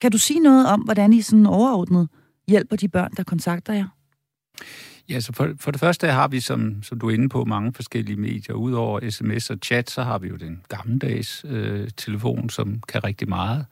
[0.00, 2.08] kan du sige noget om, hvordan I sådan overordnet
[2.48, 3.86] hjælper de børn, der kontakter jer?
[5.08, 7.72] Ja, så for, for det første har vi, som, som du er inde på, mange
[7.72, 8.54] forskellige medier.
[8.54, 13.28] Udover sms og chat, så har vi jo den gammeldags øh, telefon, som kan rigtig
[13.28, 13.66] meget.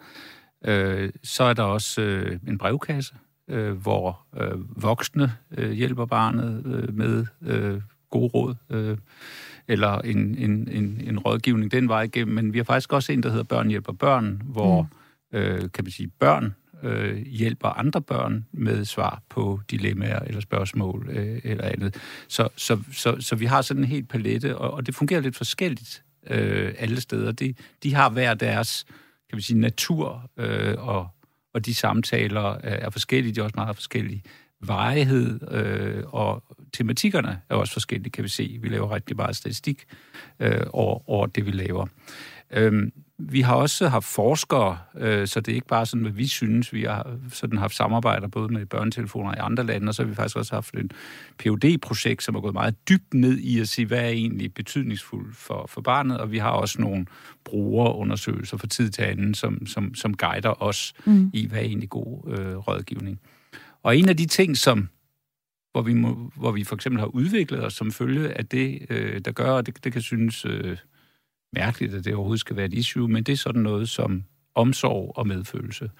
[0.65, 3.15] Øh, så er der også øh, en brevkasse,
[3.49, 8.99] øh, hvor øh, voksne øh, hjælper barnet øh, med øh, gode råd, øh,
[9.69, 12.35] eller en, en, en, en rådgivning den vej igennem.
[12.35, 14.89] Men vi har faktisk også en, der hedder Børn hjælper børn, hvor
[15.33, 15.39] mm.
[15.39, 21.09] øh, kan man sige, børn øh, hjælper andre børn med svar på dilemmaer eller spørgsmål
[21.13, 21.97] øh, eller andet.
[22.29, 25.37] Så, så, så, så vi har sådan en helt palette, og, og det fungerer lidt
[25.37, 27.33] forskelligt øh, alle steder.
[27.33, 28.87] De, de har hver deres
[29.31, 31.09] kan vi sige, natur, øh, og,
[31.55, 34.23] og de samtaler er forskellige, de er også meget forskellige.
[34.61, 36.43] Varighed øh, og
[36.73, 38.59] tematikkerne er også forskellige, kan vi se.
[38.63, 39.85] Vi laver rigtig meget statistik
[40.41, 41.87] øh, over, over det, vi laver.
[42.51, 46.27] Øhm, vi har også haft forskere, øh, så det er ikke bare sådan, hvad vi
[46.27, 46.73] synes.
[46.73, 50.15] Vi har sådan haft samarbejder både med børnetelefoner i andre lande, og så har vi
[50.15, 50.91] faktisk også haft en
[51.39, 55.37] phd projekt som er gået meget dybt ned i at sige, hvad er egentlig betydningsfuldt
[55.37, 57.07] for, for barnet, og vi har også nogle
[57.45, 61.31] brugerundersøgelser for tid til anden, som, som, som guider os mm.
[61.35, 63.21] i, hvad er egentlig god øh, rådgivning.
[63.83, 64.89] Og en af de ting, som
[65.73, 69.21] hvor vi, må, hvor vi for eksempel har udviklet os som følge af det, øh,
[69.21, 70.45] der gør, og det, det kan synes...
[70.45, 70.79] Øh,
[71.53, 75.13] mærkeligt, at det overhovedet skal være et issue, men det er sådan noget som omsorg
[75.17, 75.91] og medfølelse.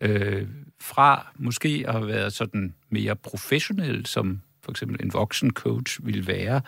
[0.00, 0.48] Øh,
[0.80, 6.26] fra måske at have været sådan mere professionel, som for eksempel en voksen coach vil
[6.26, 6.60] være,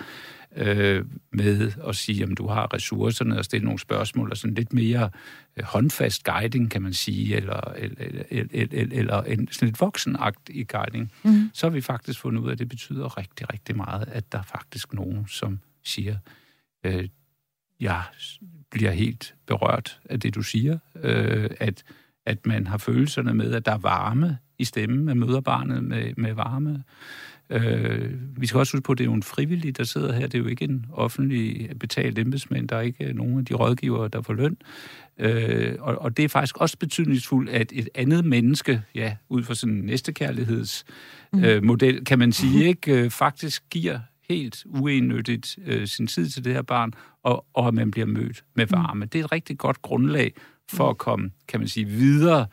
[0.57, 4.73] øh, med at sige, om du har ressourcerne og stille nogle spørgsmål, og sådan lidt
[4.73, 5.11] mere
[5.57, 10.65] øh, håndfast guiding, kan man sige, eller, eller, eller, eller en sådan lidt voksenagt i
[10.65, 11.51] guiding, mm.
[11.55, 14.39] så har vi faktisk fundet ud af, at det betyder rigtig, rigtig meget, at der
[14.39, 16.17] er faktisk nogen, som siger,
[16.85, 17.09] øh,
[17.81, 18.03] jeg
[18.71, 21.85] bliver helt berørt af det, du siger, øh, at,
[22.27, 26.13] at man har følelserne med, at der er varme i stemmen, man møder barnet med,
[26.17, 26.85] med varme.
[27.51, 30.27] Øh, vi skal også huske på, at det er jo en frivillig, der sidder her.
[30.27, 32.69] Det er jo ikke en offentlig betalt embedsmænd.
[32.69, 34.57] Der er ikke nogen af de rådgivere, der får løn.
[35.19, 39.55] Øh, og, og det er faktisk også betydningsfuldt, at et andet menneske, ja, ud fra
[39.55, 41.67] sådan en næstekærlighedsmodel, mm.
[41.67, 46.53] model, kan man sige, ikke, øh, faktisk giver helt uennyttigt øh, sin tid til det
[46.53, 48.73] her barn, og, og at man bliver mødt med mm.
[48.73, 49.05] varme.
[49.05, 50.33] Det er et rigtig godt grundlag
[50.71, 52.47] for at komme, kan man sige, videre, øh,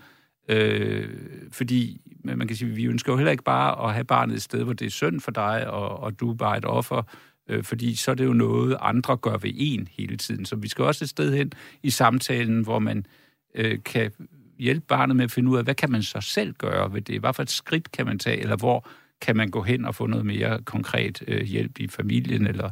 [0.52, 1.10] Øh,
[1.52, 4.64] fordi man kan sige, vi ønsker jo heller ikke bare at have barnet et sted,
[4.64, 7.02] hvor det er synd for dig, og, og du er bare et offer,
[7.50, 10.46] øh, fordi så er det jo noget, andre gør ved en hele tiden.
[10.46, 11.52] Så vi skal også et sted hen
[11.84, 13.06] i samtalen, hvor man
[13.56, 14.12] øh, kan
[14.60, 17.20] hjælpe barnet med at finde ud af, hvad kan man så selv gøre ved det?
[17.20, 18.88] Hvad for et skridt kan man tage, eller hvor
[19.22, 22.70] kan man gå hen og få noget mere konkret øh, hjælp i familien eller,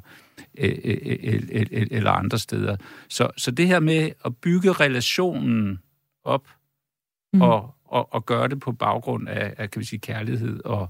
[0.57, 2.75] øh, øh, øh, øh, eller andre steder.
[3.09, 5.79] Så, så det her med at bygge relationen
[6.23, 6.47] op
[7.33, 7.41] mm.
[7.41, 10.89] og, og, og gøre det på baggrund af, af kan vi sige, kærlighed og,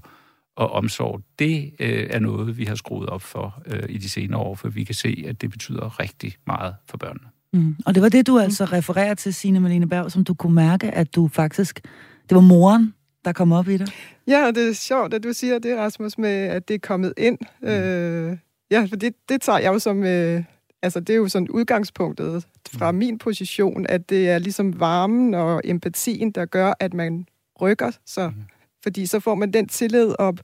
[0.56, 4.40] og omsorg, det øh, er noget, vi har skruet op for øh, i de senere
[4.40, 7.28] år, for vi kan se, at det betyder rigtig meget for børnene.
[7.52, 7.76] Mm.
[7.86, 10.90] Og det var det, du altså refererer til, Signe Malene Berg, som du kunne mærke,
[10.90, 11.80] at du faktisk,
[12.28, 13.92] det var moren, der kom op i det.
[14.28, 17.14] Ja, og det er sjovt, at du siger det, Rasmus, med at det er kommet
[17.16, 17.38] ind.
[17.62, 17.68] Mm.
[17.68, 18.36] Øh,
[18.70, 20.02] ja, for det, det tager jeg jo som...
[20.04, 20.44] Øh,
[20.82, 22.98] altså, det er jo sådan udgangspunktet fra mm.
[22.98, 27.26] min position, at det er ligesom varmen og empatien, der gør, at man
[27.60, 28.32] rykker sig.
[28.36, 28.42] Mm.
[28.82, 30.40] Fordi så får man den tillid op,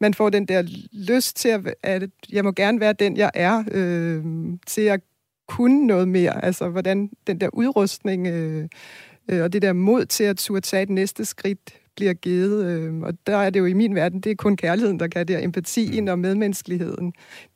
[0.00, 0.62] man får den der
[0.92, 4.24] lyst til, at, at jeg må gerne være den, jeg er, øh,
[4.66, 5.00] til at
[5.48, 6.44] kunne noget mere.
[6.44, 8.68] Altså, hvordan den der udrustning øh,
[9.28, 12.64] øh, og det der mod til at turde tage et næste skridt bliver givet.
[12.64, 15.28] Øh, og der er det jo i min verden, det er kun kærligheden, der kan
[15.28, 16.10] det, empatien mm.
[16.10, 17.12] og medmenneskeligheden.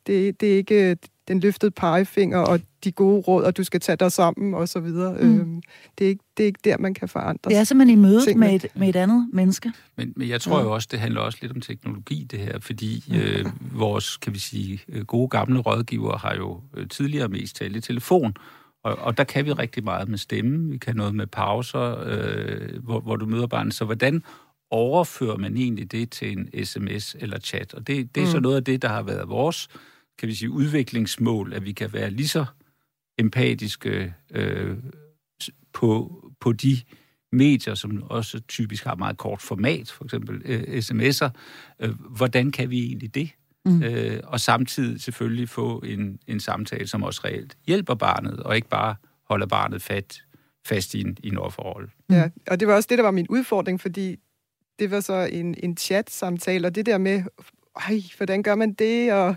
[0.07, 3.95] Det, det er ikke den løftede pegefinger og de gode råd, og du skal tage
[3.95, 5.17] dig sammen og så videre.
[5.21, 5.39] Mm.
[5.39, 5.61] Øhm,
[5.97, 8.37] det, er ikke, det er ikke der, man kan forandre Det er simpelthen i mødet
[8.37, 9.71] med et, med et andet menneske.
[9.97, 10.63] Men, men jeg tror ja.
[10.63, 13.45] jo også, det handler også lidt om teknologi, det her, fordi øh,
[13.79, 17.81] vores, kan vi sige, øh, gode gamle rådgivere har jo øh, tidligere mest talt i
[17.81, 18.33] telefon,
[18.83, 20.69] Og, og der kan vi rigtig meget med stemme.
[20.69, 23.73] Vi kan noget med pauser, øh, hvor, hvor du møder barnet.
[23.73, 24.23] Så hvordan
[24.71, 27.73] overfører man egentlig det til en sms eller chat?
[27.73, 28.31] Og det, det er mm.
[28.31, 29.69] så noget af det, der har været vores
[30.17, 32.45] kan vi sige, udviklingsmål, at vi kan være lige så
[33.17, 34.77] empatiske øh,
[35.73, 36.77] på, på de
[37.31, 41.29] medier, som også typisk har meget kort format, for eksempel øh, sms'er.
[41.79, 43.29] Øh, hvordan kan vi egentlig det?
[43.65, 43.83] Mm.
[43.83, 48.69] Øh, og samtidig selvfølgelig få en, en samtale, som også reelt hjælper barnet, og ikke
[48.69, 48.95] bare
[49.29, 50.21] holder barnet fat,
[50.65, 51.89] fast i en, i en overforhold.
[52.09, 54.15] Ja, og det var også det, der var min udfordring, fordi
[54.79, 57.23] det var så en, en chat-samtale, og det der med
[57.75, 59.13] ej, hvordan gør man det?
[59.13, 59.35] Og,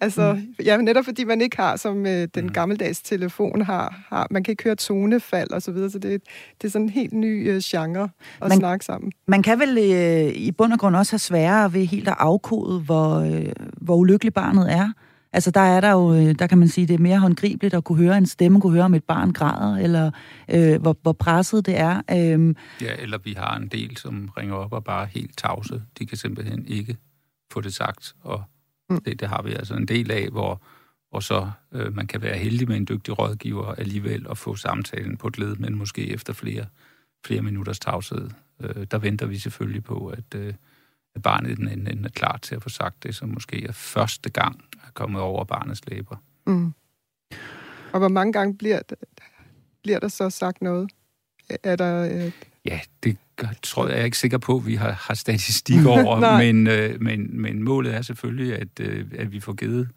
[0.00, 0.64] altså, mm.
[0.64, 2.52] ja, netop fordi man ikke har, som øh, den mm.
[2.52, 6.22] gammeldags telefon har, har, man kan ikke høre tonefald og så videre, så det,
[6.62, 8.08] det er sådan en helt ny øh, genre
[8.42, 9.12] at man, snakke sammen.
[9.26, 12.80] Man kan vel øh, i bund og grund også have sværere ved helt at afkode,
[12.80, 14.92] hvor, øh, hvor ulykkelig barnet er.
[15.32, 17.84] Altså der er der jo, øh, der kan man sige, det er mere håndgribeligt at
[17.84, 20.10] kunne høre en stemme, kunne høre om et barn græder, eller
[20.48, 22.02] øh, hvor, hvor presset det er.
[22.10, 22.54] Øh.
[22.82, 25.82] Ja, eller vi har en del, som ringer op og bare er helt tavse.
[25.98, 26.96] De kan simpelthen ikke
[27.52, 28.44] få det sagt, og
[28.90, 29.00] mm.
[29.00, 30.62] det, det har vi altså en del af, hvor,
[31.10, 35.16] hvor så øh, man kan være heldig med en dygtig rådgiver alligevel og få samtalen
[35.16, 36.66] på et led, men måske efter flere,
[37.24, 38.30] flere minutters tavshed.
[38.60, 40.54] Øh, der venter vi selvfølgelig på, at, øh,
[41.14, 43.64] at barnet i den ende, ende er klar til at få sagt det, som måske
[43.64, 46.16] er første gang er kommet over barnets læber.
[46.46, 46.72] Mm.
[47.92, 48.80] Og hvor mange gange bliver,
[49.82, 50.90] bliver der så sagt noget?
[51.62, 52.24] Er der...
[52.26, 52.32] Øh...
[52.64, 53.16] Ja, det
[53.62, 57.02] tror jeg, jeg er ikke sikker på, at vi har, har statistik over, men, øh,
[57.02, 59.88] men, men målet er selvfølgelig, at, øh, at vi får givet,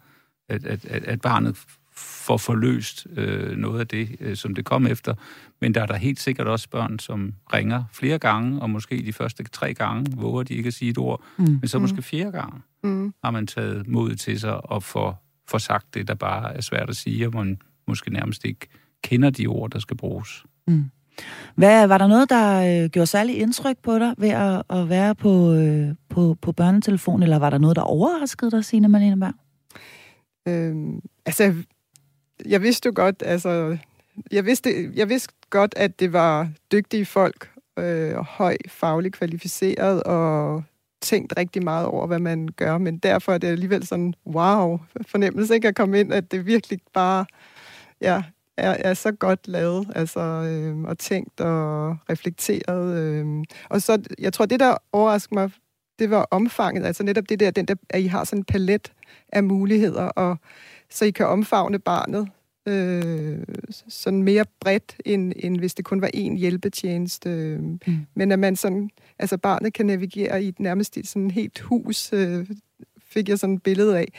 [0.48, 1.56] at, at, at barnet
[1.94, 5.14] får forløst øh, noget af det, øh, som det kom efter.
[5.60, 9.12] Men der er der helt sikkert også børn, som ringer flere gange, og måske de
[9.12, 11.44] første tre gange våger de ikke at sige et ord, mm.
[11.44, 12.02] men så måske mm.
[12.02, 13.14] fjerde gang mm.
[13.24, 16.90] har man taget modet til sig og får, får sagt det, der bare er svært
[16.90, 18.68] at sige, og man måske nærmest ikke
[19.02, 20.44] kender de ord, der skal bruges.
[20.68, 20.90] Mm.
[21.54, 25.14] Hvad, var der noget, der øh, gjorde særlig indtryk på dig ved at, at være
[25.14, 29.34] på, øh, på, på børnetelefonen, eller var der noget, der overraskede dig, Signe Malene Berg?
[30.48, 31.54] Øhm, altså,
[32.46, 33.78] jeg vidste jo godt, altså,
[34.32, 40.62] jeg vidste, jeg vidste godt, at det var dygtige folk, øh, høj fagligt kvalificeret, og
[41.02, 45.54] tænkt rigtig meget over, hvad man gør, men derfor er det alligevel sådan, wow, fornemmelse
[45.54, 47.26] ikke at komme ind, at det virkelig bare,
[48.00, 48.22] ja,
[48.56, 52.98] er, er så godt lavet, altså, øh, og tænkt og reflekteret.
[52.98, 53.44] Øh.
[53.70, 55.50] Og så, jeg tror, det der overraskede mig,
[55.98, 58.92] det var omfanget, altså netop det der, den der, at I har sådan en palet
[59.28, 60.36] af muligheder, og
[60.90, 62.28] så I kan omfavne barnet
[62.68, 63.38] øh,
[63.88, 67.30] sådan mere bredt, end, end hvis det kun var én hjælpetjeneste.
[67.30, 67.60] Øh.
[67.60, 67.78] Mm.
[68.14, 72.46] Men at man sådan, altså barnet kan navigere i et nærmest sådan helt hus, øh,
[73.02, 74.12] fik jeg sådan et billede af.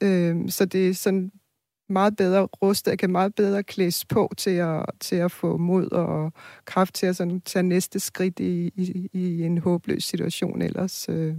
[0.00, 1.32] Øh, så det er sådan
[1.88, 5.92] meget bedre rustet, jeg kan meget bedre klædes på til at, til at få mod
[5.92, 6.32] og
[6.64, 11.06] kraft til at sådan, tage næste skridt i, i, i en håbløs situation ellers.
[11.08, 11.34] Øh,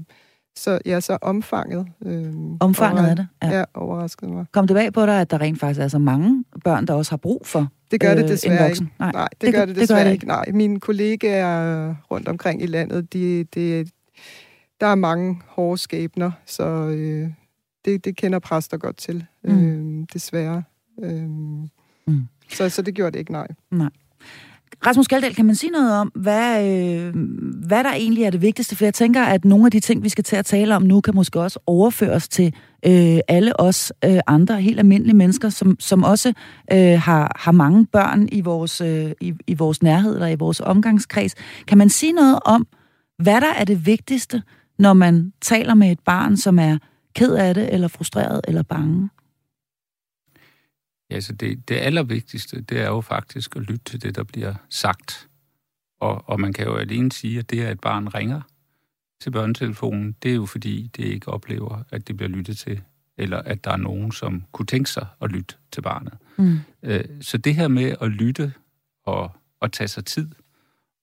[0.55, 1.88] så ja, så omfanget.
[2.05, 3.27] Øh, omfanget over, er det?
[3.43, 3.57] Ja.
[3.57, 4.45] ja, overraskede mig.
[4.51, 7.12] Kom det bag på dig, at der rent faktisk er så mange børn, der også
[7.12, 8.88] har brug for Det gør det øh, desværre ikke.
[8.99, 10.27] Nej, Nej det, det, gør det desværre det gør det ikke.
[10.27, 13.86] Nej, mine kollegaer rundt omkring i landet, de, de,
[14.81, 17.29] der er mange hårde skæbner, så øh,
[17.86, 19.99] det, det kender præster godt til, mm.
[20.01, 20.63] øh, desværre.
[21.03, 21.29] Øh,
[22.07, 22.27] mm.
[22.49, 23.47] så, så det gjorde det ikke, nej.
[23.71, 23.89] Nej.
[24.86, 27.15] Rasmus Galdal, kan man sige noget om, hvad, øh,
[27.67, 28.75] hvad der egentlig er det vigtigste?
[28.75, 31.01] For jeg tænker, at nogle af de ting, vi skal til at tale om nu,
[31.01, 32.53] kan måske også overføres til
[32.86, 36.33] øh, alle os øh, andre helt almindelige mennesker, som, som også
[36.73, 40.60] øh, har, har mange børn i vores, øh, i, i vores nærhed eller i vores
[40.60, 41.36] omgangskreds.
[41.67, 42.67] Kan man sige noget om,
[43.19, 44.43] hvad der er det vigtigste,
[44.79, 46.77] når man taler med et barn, som er
[47.15, 49.10] ked af det, eller frustreret, eller bange?
[51.12, 54.56] Ja, så det, det allervigtigste, det er jo faktisk at lytte til det, der bliver
[54.70, 55.30] sagt.
[56.00, 58.41] Og, og man kan jo alene sige, at det, at et barn ringer
[59.22, 62.82] til børnetelefonen, det er jo fordi, det ikke oplever, at det bliver lyttet til,
[63.17, 66.13] eller at der er nogen, som kunne tænke sig at lytte til barnet.
[66.38, 66.60] Mm.
[66.84, 68.54] Øh, så det her med at lytte
[69.06, 70.32] og, og tage sig tid,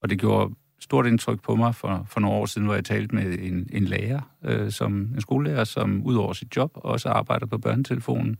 [0.02, 3.14] og det gjorde stort indtryk på mig for, for nogle år siden, hvor jeg talte
[3.14, 7.46] med en, en lærer, øh, som en skolelærer, som ud over sit job også arbejder
[7.46, 8.36] på børnetelefonen.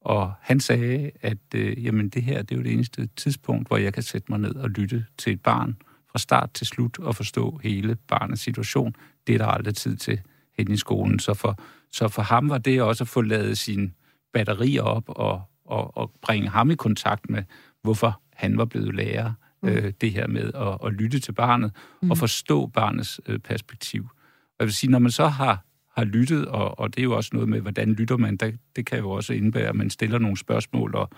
[0.00, 3.76] Og han sagde, at øh, jamen, det her det er jo det eneste tidspunkt, hvor
[3.76, 5.76] jeg kan sætte mig ned og lytte til et barn
[6.10, 8.94] fra start til slut og forstå hele barnets situation.
[9.26, 10.20] Det er der aldrig tid til
[10.58, 11.18] hen i skolen.
[11.18, 11.58] Så for,
[11.92, 13.90] så for ham var det også at få lavet sine
[14.32, 17.42] batterier op og, og, og bringe ham i kontakt med,
[17.82, 19.68] hvorfor han var blevet lærer mm.
[19.68, 21.72] øh, det her med at, at lytte til barnet
[22.02, 22.10] mm.
[22.10, 24.08] og forstå barnets øh, perspektiv.
[24.44, 25.64] Og jeg vil sige, når man så har,
[25.98, 28.86] har lyttet, og, og det er jo også noget med, hvordan lytter man, der, det
[28.86, 31.10] kan jo også indebære, at man stiller nogle spørgsmål og,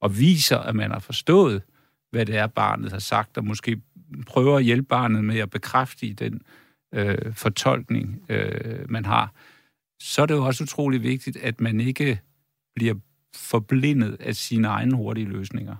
[0.00, 1.62] og viser, at man har forstået,
[2.10, 3.80] hvad det er, barnet har sagt, og måske
[4.26, 6.42] prøver at hjælpe barnet med at bekræfte den
[6.94, 9.32] øh, fortolkning, øh, man har,
[10.00, 12.20] så er det jo også utrolig vigtigt, at man ikke
[12.74, 12.94] bliver
[13.36, 15.76] forblindet af sine egne hurtige løsninger.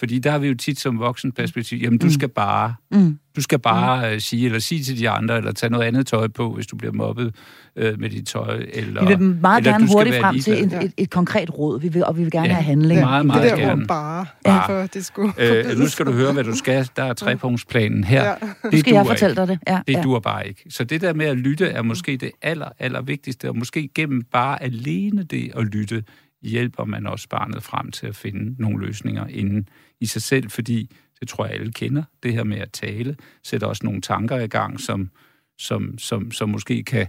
[0.00, 2.12] Fordi der har vi jo tit som voksen perspektiv, jamen du mm.
[2.12, 3.18] skal bare, mm.
[3.36, 4.20] du skal bare mm.
[4.20, 6.92] sige, eller sige til de andre, eller tage noget andet tøj på, hvis du bliver
[6.92, 7.34] mobbet
[7.76, 8.66] øh, med dit tøj.
[8.72, 11.88] Eller, vi vil meget eller, gerne hurtigt frem til et, et, et konkret råd, vi
[11.88, 13.00] vil, og vi vil gerne ja, have handling.
[13.00, 13.86] Meget, meget det der gerne.
[13.86, 14.66] bare, bare.
[14.66, 16.88] For det skulle øh, nu skal du høre, hvad du skal.
[16.96, 18.24] Der er trepunktsplanen her.
[18.24, 18.34] Ja.
[18.70, 19.58] Det skal jeg fortælle dig det.
[19.68, 20.02] Ja, det ja.
[20.02, 20.64] duer bare ikke.
[20.68, 24.22] Så det der med at lytte er måske det aller, aller vigtigste, og måske gennem
[24.32, 26.04] bare alene det at lytte,
[26.42, 29.68] hjælper man også barnet frem til at finde nogle løsninger inden
[30.00, 30.90] i sig selv, fordi
[31.20, 34.46] det tror jeg alle kender, det her med at tale, sætter også nogle tanker i
[34.46, 35.10] gang, som,
[35.58, 37.06] som, som, som måske kan,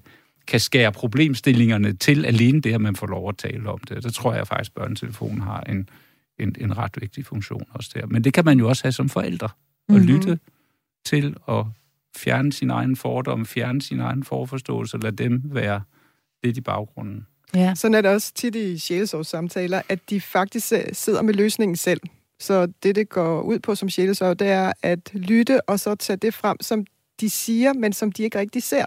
[0.47, 4.03] kan skære problemstillingerne til alene det, at man får lov at tale om det.
[4.03, 5.89] Der tror jeg faktisk, at børnetelefonen har en,
[6.39, 8.05] en, en ret vigtig funktion også der.
[8.05, 9.49] Men det kan man jo også have som forældre,
[9.89, 10.07] at mm-hmm.
[10.07, 10.39] lytte
[11.05, 11.65] til at
[12.17, 15.81] fjerne sin egen fordom, fjerne sin egen forforståelse, og lade dem være
[16.43, 17.27] lidt i baggrunden.
[17.53, 17.75] Ja.
[17.75, 22.01] Sådan er det også tit i sjælesårssamtaler, at de faktisk sidder med løsningen selv.
[22.41, 26.17] Så det, det går ud på som sjælesår, det er at lytte og så tage
[26.17, 26.85] det frem, som
[27.19, 28.85] de siger, men som de ikke rigtig ser.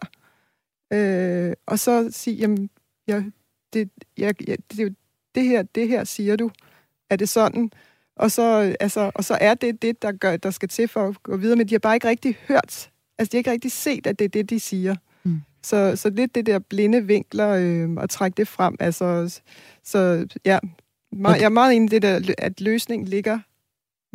[0.92, 2.70] Øh, og så sige, jamen,
[3.06, 3.24] jeg,
[3.72, 4.96] det, jeg, jeg, det,
[5.34, 6.50] det, her, det her siger du.
[7.10, 7.70] Er det sådan?
[8.16, 11.22] Og så, altså, og så er det det, der, gør, der skal til for at
[11.22, 14.06] gå videre, men de har bare ikke rigtig hørt, altså de har ikke rigtig set,
[14.06, 14.96] at det er det, de siger.
[15.22, 15.40] Mm.
[15.62, 18.76] Så, så lidt det der blinde vinkler øh, og trække det frem.
[18.80, 19.40] Altså,
[19.84, 20.58] så ja,
[21.22, 23.38] jeg er meget enig i det der, at løsningen ligger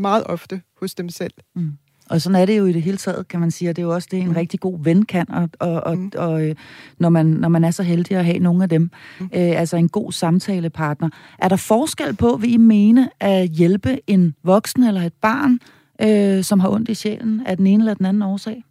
[0.01, 1.33] meget ofte hos dem selv.
[1.55, 1.71] Mm.
[2.09, 3.85] Og sådan er det jo i det hele taget, kan man sige, og det er
[3.85, 4.33] jo også det, en mm.
[4.33, 6.11] rigtig god ven kan, og, og, og, mm.
[6.15, 6.55] og øh,
[6.97, 8.81] når, man, når man er så heldig at have nogle af dem,
[9.19, 9.25] mm.
[9.25, 11.09] øh, altså en god samtalepartner.
[11.39, 15.59] Er der forskel på, vil I mene, at hjælpe en voksen eller et barn,
[16.01, 18.63] øh, som har ondt i sjælen, af den ene eller den anden årsag?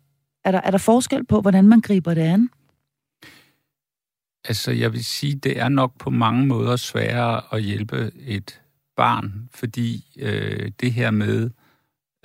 [0.45, 2.49] Er der, er der forskel på, hvordan man griber det an?
[4.49, 8.61] Altså, jeg vil sige, det er nok på mange måder sværere at hjælpe et
[8.97, 11.51] barn, fordi øh, det her med,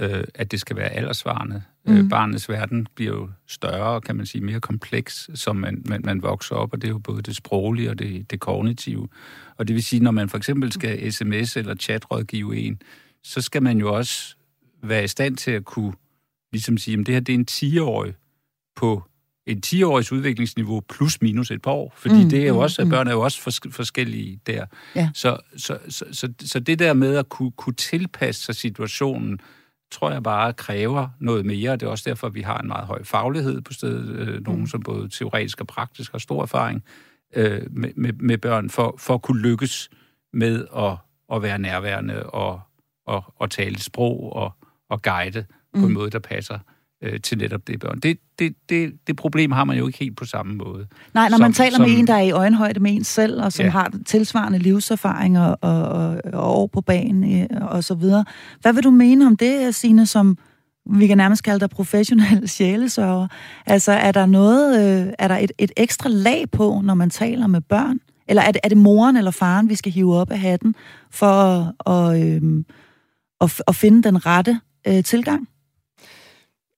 [0.01, 1.97] øh, at det skal være aldersvarende, mm.
[1.97, 6.21] øh, barnets verden bliver jo større, kan man sige, mere kompleks, som man, man, man
[6.21, 9.07] vokser op, og det er jo både det sproglige og det, det kognitive.
[9.57, 12.82] Og det vil sige, når man for eksempel skal sms eller chatrådgive en,
[13.24, 14.36] så skal man jo også
[14.84, 15.93] være i stand til at kunne
[16.51, 17.47] ligesom sige, at det her det er en
[17.80, 18.13] 10-årig
[18.76, 19.03] på
[19.48, 22.82] en 10-årigs udviklingsniveau plus minus et par år, fordi mm, det er jo mm, også,
[22.82, 22.91] at mm.
[22.91, 24.66] børn er jo også fors- forskellige der.
[24.96, 25.10] Ja.
[25.14, 29.39] Så, så, så, så, så det der med at kunne, kunne tilpasse sig situationen,
[29.91, 31.72] tror jeg bare kræver noget mere.
[31.72, 34.10] Det er også derfor, at vi har en meget høj faglighed på stedet.
[34.10, 34.68] Øh, nogen, mm.
[34.68, 36.84] som både teoretisk og praktisk har stor erfaring
[37.36, 39.89] øh, med, med, med børn, for, for at kunne lykkes
[40.34, 40.98] med at,
[41.36, 42.62] at være nærværende og,
[43.08, 44.52] og, og tale sprog og,
[44.89, 45.80] og guide mm.
[45.80, 45.94] på en mm.
[45.94, 46.60] måde, der passer
[47.04, 47.99] øh, til netop det børn.
[47.99, 50.88] Det, det, det, det problem har man jo ikke helt på samme måde.
[51.14, 53.41] Nej, når som, man taler som, med en, der er i øjenhøjde med en selv,
[53.41, 53.72] og som ja.
[53.72, 58.26] har tilsvarende livserfaringer og, og, og år på banen øh, og så videre.
[58.62, 60.38] Hvad vil du mene om det, Signe, som
[60.91, 63.28] vi kan nærmest kalde dig professionel sjælesørger?
[63.66, 67.47] Altså, er der noget, øh, er der et, et ekstra lag på, når man taler
[67.47, 67.99] med børn?
[68.28, 70.76] Eller er det, er det moren eller faren, vi skal hive op af hatten
[71.12, 72.64] for at, øh,
[73.41, 75.47] at, at finde den rette øh, tilgang?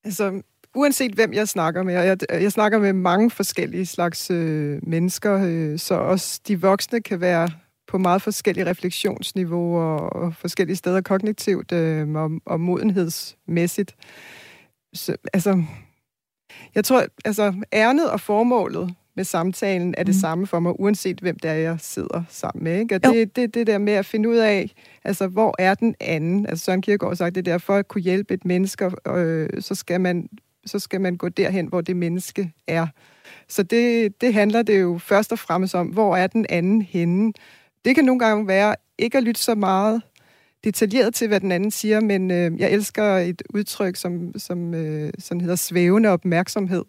[0.06, 0.42] Altså,
[0.74, 5.40] uanset hvem jeg snakker med, og jeg, jeg snakker med mange forskellige slags øh, mennesker,
[5.44, 7.48] øh, så også de voksne kan være
[7.88, 13.96] på meget forskellige refleksionsniveauer og forskellige steder kognitivt øh, og, og modenhedsmæssigt.
[14.94, 15.62] Så, altså,
[16.74, 20.20] jeg tror, altså, ærnet og formålet med samtalen er det mm.
[20.20, 22.80] samme for mig, uanset hvem det er, jeg sidder sammen med.
[22.80, 22.94] Ikke?
[22.94, 24.70] Og det, det, det der med at finde ud af,
[25.04, 26.46] altså, hvor er den anden?
[26.46, 29.74] Altså Søren Kierkegaard har sagt det der, for at kunne hjælpe et menneske, øh, så,
[29.74, 30.28] skal man,
[30.66, 32.86] så skal man gå derhen, hvor det menneske er.
[33.48, 37.32] Så det, det handler det jo først og fremmest om, hvor er den anden henne?
[37.84, 40.02] Det kan nogle gange være ikke at lytte så meget
[40.64, 45.12] detaljeret til, hvad den anden siger, men øh, jeg elsker et udtryk, som, som øh,
[45.18, 46.84] sådan hedder svævende opmærksomhed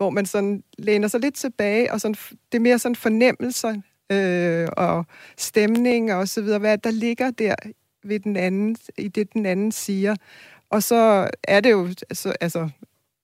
[0.00, 2.14] hvor man sådan læner sig lidt tilbage, og sådan,
[2.52, 3.74] det er mere sådan fornemmelser
[4.12, 5.06] øh, og
[5.38, 7.54] stemning og så videre, hvad der ligger der
[8.04, 10.16] ved den anden, i det, den anden siger.
[10.70, 12.68] Og så er det jo altså, altså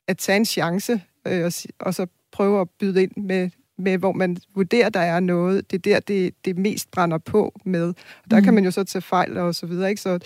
[0.09, 4.13] at tage en chance, øh, og, og så prøve at byde ind med, med, hvor
[4.13, 5.71] man vurderer, der er noget.
[5.71, 7.89] Det er der, det, det mest brænder på med.
[8.25, 8.45] Og der mm.
[8.45, 9.91] kan man jo så tage fejl og så videre.
[9.91, 10.03] Ikke?
[10.03, 10.19] Så,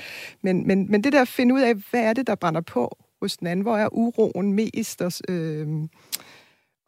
[0.42, 2.96] men, men, men det der at finde ud af, hvad er det, der brænder på
[3.20, 3.62] hos den anden?
[3.62, 5.02] Hvor er uroen mest?
[5.02, 5.68] Og, øh,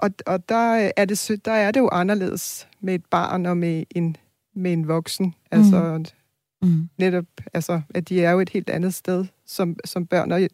[0.03, 3.85] og, og der, er det, der er det jo anderledes med et barn og med
[3.91, 4.17] en,
[4.55, 5.35] med en voksen.
[5.51, 5.99] Altså,
[6.63, 6.69] mm.
[6.69, 6.89] Mm.
[6.99, 7.25] Netop,
[7.55, 10.33] altså, at de er jo et helt andet sted som, som børn.
[10.33, 10.51] Og jeg,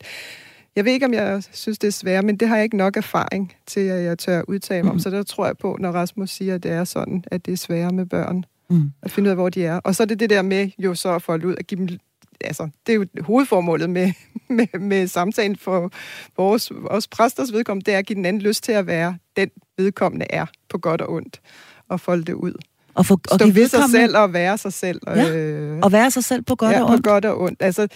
[0.76, 2.96] jeg ved ikke, om jeg synes, det er svært, men det har jeg ikke nok
[2.96, 4.96] erfaring til, at jeg tør udtale mig mm.
[4.96, 4.98] om.
[4.98, 7.56] Så der tror jeg på, når Rasmus siger, at det er sådan, at det er
[7.56, 8.44] sværere med børn.
[8.70, 8.92] Mm.
[9.02, 9.76] At finde ud af, hvor de er.
[9.76, 11.98] Og så er det det der med jo så at få ud at give dem
[12.40, 14.12] altså, det er jo hovedformålet med,
[14.48, 15.92] med, med samtalen for
[16.36, 19.50] vores, vores præsters vedkommende, det er at give den anden lyst til at være den
[19.78, 21.40] vedkommende er, på godt og ondt,
[21.88, 22.52] og folde det ud.
[22.94, 25.00] Og for, og Stå ved sig selv og være sig selv.
[25.06, 27.04] Ja, øh, og være sig selv på godt ja, og ondt.
[27.04, 27.62] på godt og ondt.
[27.62, 27.88] Altså,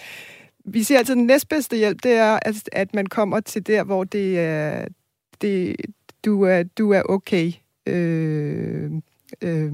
[0.64, 3.84] vi siger altid, at den næstbedste hjælp, det er, at, at man kommer til der,
[3.84, 4.84] hvor det er,
[5.40, 5.76] det,
[6.24, 7.52] du, er, du er okay.
[7.86, 8.90] Øh,
[9.42, 9.72] øh,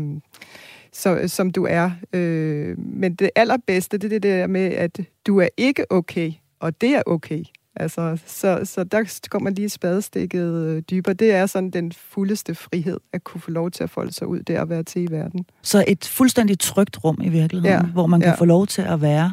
[0.99, 1.90] så, som du er.
[2.12, 6.80] Øh, men det allerbedste, det er det der med, at du er ikke okay, og
[6.80, 7.42] det er okay.
[7.76, 11.14] Altså, så, så der kommer lige spadestikket øh, dybere.
[11.14, 14.40] Det er sådan den fuldeste frihed, at kunne få lov til at folde sig ud
[14.42, 15.44] der og være til i verden.
[15.62, 17.92] Så et fuldstændig trygt rum i virkeligheden, ja.
[17.92, 18.34] hvor man kan ja.
[18.34, 19.32] få lov til at være,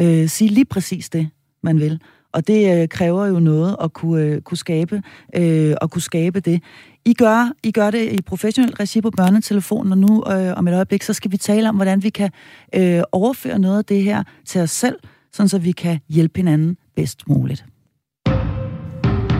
[0.00, 1.28] øh, sige lige præcis det,
[1.62, 2.00] man vil.
[2.32, 5.02] Og det øh, kræver jo noget at kunne, øh, kunne skabe
[5.36, 6.62] øh, at kunne skabe det.
[7.04, 10.74] I gør, I gør det i professionelt regi på børnetelefonen, og nu øh, om et
[10.74, 12.30] øjeblik, så skal vi tale om, hvordan vi kan
[12.74, 14.96] øh, overføre noget af det her til os selv,
[15.32, 17.64] sådan så vi kan hjælpe hinanden bedst muligt.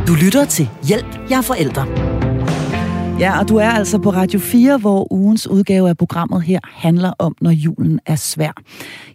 [0.07, 2.10] Du lytter til Hjælp, jeg er forældre.
[3.21, 7.13] Ja, og du er altså på Radio 4, hvor ugens udgave af programmet her handler
[7.19, 8.53] om, når julen er svær.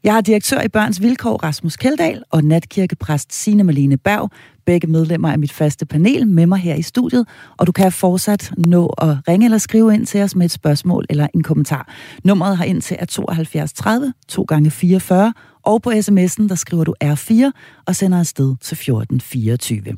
[0.04, 4.30] Jeg har direktør i Børns Vilkår, Rasmus Keldal, og natkirkepræst Signe Malene Berg,
[4.66, 7.28] begge medlemmer af mit faste panel, med mig her i studiet,
[7.58, 11.06] og du kan fortsat nå at ringe eller skrive ind til os med et spørgsmål
[11.10, 11.94] eller en kommentar.
[12.24, 15.34] Nummeret har ind til er 72 30 2 gange 44
[15.64, 17.52] og på sms'en, der skriver du R4
[17.86, 19.96] og sender afsted til 1424.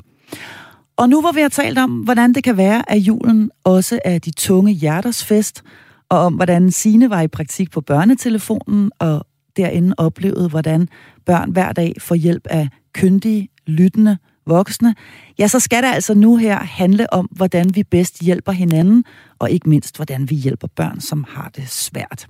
[0.98, 4.18] Og nu hvor vi har talt om, hvordan det kan være, at julen også er
[4.18, 5.62] de tunge hjerters fest,
[6.08, 9.26] og om hvordan Sine var i praktik på børnetelefonen, og
[9.56, 10.88] derinde oplevede, hvordan
[11.26, 14.94] børn hver dag får hjælp af kyndige, lyttende voksne,
[15.38, 19.04] ja, så skal det altså nu her handle om, hvordan vi bedst hjælper hinanden,
[19.38, 22.26] og ikke mindst, hvordan vi hjælper børn, som har det svært.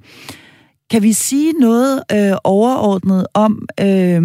[0.91, 4.23] Kan vi sige noget øh, overordnet om, øh,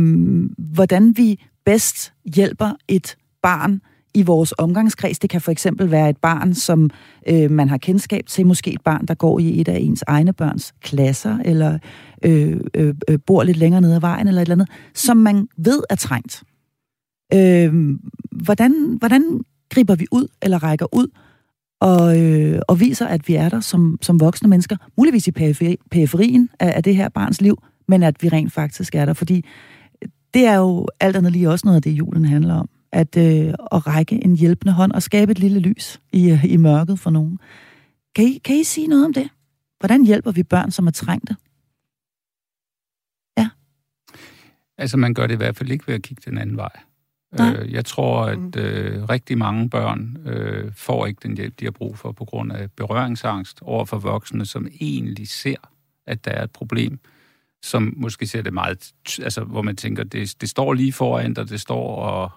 [0.57, 3.81] hvordan vi bedst hjælper et barn,
[4.14, 5.20] i vores omgangskreds.
[5.20, 6.89] Det kan for eksempel være et barn, som
[7.30, 10.34] øh, man har kendskab til, måske et barn, der går i et af ens egne
[10.34, 11.80] børns klasser, eller
[12.26, 15.47] øh, øh, øh, bor lidt længere nede ad vejen, eller et eller andet, som man
[15.57, 16.43] ved er trængt.
[17.34, 17.97] Øh,
[18.32, 21.07] hvordan, hvordan griber vi ud, eller rækker ud,
[21.82, 25.32] og, øh, og viser, at vi er der som, som voksne mennesker, muligvis i
[25.91, 29.45] periferien af, af det her barns liv, men at vi rent faktisk er der, fordi
[30.34, 33.53] det er jo alt andet lige også noget af det, julen handler om at, øh,
[33.71, 37.09] at række en hjælpende hånd og skabe et lille lys i, øh, i mørket for
[37.09, 37.39] nogen.
[38.15, 39.29] Kan I, kan I sige noget om det?
[39.79, 41.35] Hvordan hjælper vi børn, som er trængte?
[43.37, 43.49] Ja.
[44.77, 46.79] Altså, man gør det i hvert fald ikke ved at kigge den anden vej.
[47.37, 47.55] Nej.
[47.55, 48.51] Øh, jeg tror, at mm.
[48.57, 52.51] øh, rigtig mange børn øh, får ikke den hjælp, de har brug for, på grund
[52.51, 55.55] af berøringsangst over for voksne, som egentlig ser,
[56.07, 56.99] at der er et problem,
[57.61, 61.49] som måske ser det meget, altså hvor man tænker, det, det står lige foran dig,
[61.49, 62.31] det står og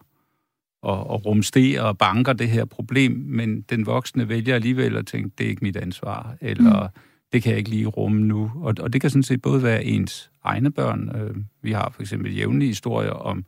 [0.86, 5.30] og, og rumsterer og banker det her problem, men den voksne vælger alligevel at tænke,
[5.38, 7.00] det er ikke mit ansvar, eller mm.
[7.32, 8.52] det kan jeg ikke lige rumme nu.
[8.54, 11.16] Og, og det kan sådan set både være ens egne børn.
[11.16, 13.44] Øh, vi har for eksempel jævnlige historier om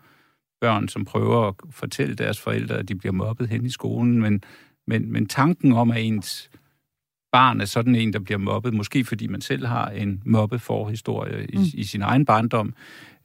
[0.60, 4.42] børn, som prøver at fortælle deres forældre, at de bliver mobbet hen i skolen, men,
[4.86, 6.50] men, men tanken om, at ens
[7.32, 11.56] barn er sådan en, der bliver mobbet, måske fordi man selv har en mobbeforhistorie i,
[11.56, 11.64] mm.
[11.74, 12.74] i sin egen barndom,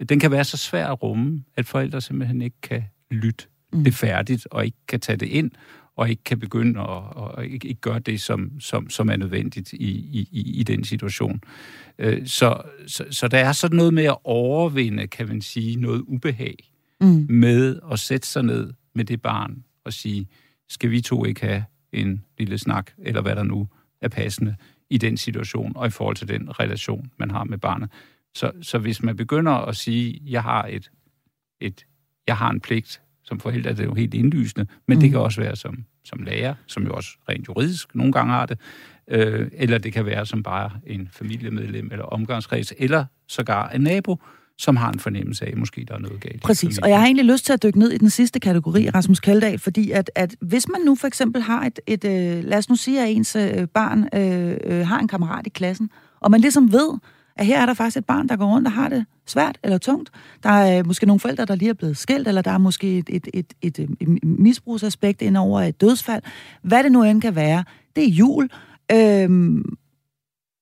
[0.09, 3.83] den kan være så svær at rumme, at forældre simpelthen ikke kan lytte mm.
[3.83, 5.51] det færdigt, og ikke kan tage det ind,
[5.95, 9.73] og ikke kan begynde at og ikke, ikke gøre det, som, som, som er nødvendigt
[9.73, 9.89] i,
[10.31, 11.41] i, i den situation.
[11.99, 16.01] Øh, så, så, så der er sådan noget med at overvinde, kan man sige, noget
[16.07, 16.55] ubehag
[17.01, 17.25] mm.
[17.29, 20.27] med at sætte sig ned med det barn og sige,
[20.69, 23.67] skal vi to ikke have en lille snak, eller hvad der nu
[24.01, 24.55] er passende
[24.89, 27.89] i den situation, og i forhold til den relation, man har med barnet.
[28.35, 30.91] Så, så hvis man begynder at sige, jeg har et,
[31.59, 31.85] et
[32.27, 35.01] jeg har en pligt som forældre er det jo helt indlysende, men mm.
[35.01, 38.45] det kan også være som, som lærer, som jo også rent juridisk nogle gange har
[38.45, 38.59] det,
[39.07, 44.17] øh, eller det kan være som bare en familiemedlem eller omgangskreds, eller sågar en nabo,
[44.57, 46.41] som har en fornemmelse af, at måske der er noget galt.
[46.41, 49.19] Præcis, og jeg har egentlig lyst til at dykke ned i den sidste kategori, Rasmus
[49.19, 52.69] Kaldal, fordi at, at hvis man nu for eksempel har et, et øh, lad os
[52.69, 56.41] nu sige, at ens øh, barn øh, øh, har en kammerat i klassen, og man
[56.41, 56.97] ligesom ved,
[57.35, 59.77] at her er der faktisk et barn, der går rundt og har det svært eller
[59.77, 60.11] tungt.
[60.43, 62.97] Der er øh, måske nogle forældre, der lige er blevet skilt, eller der er måske
[62.97, 66.23] et, et, et, et, øh, et misbrugsaspekt ind over et dødsfald.
[66.61, 67.63] Hvad det nu end kan være,
[67.95, 68.49] det er jul.
[68.91, 69.63] Øhm,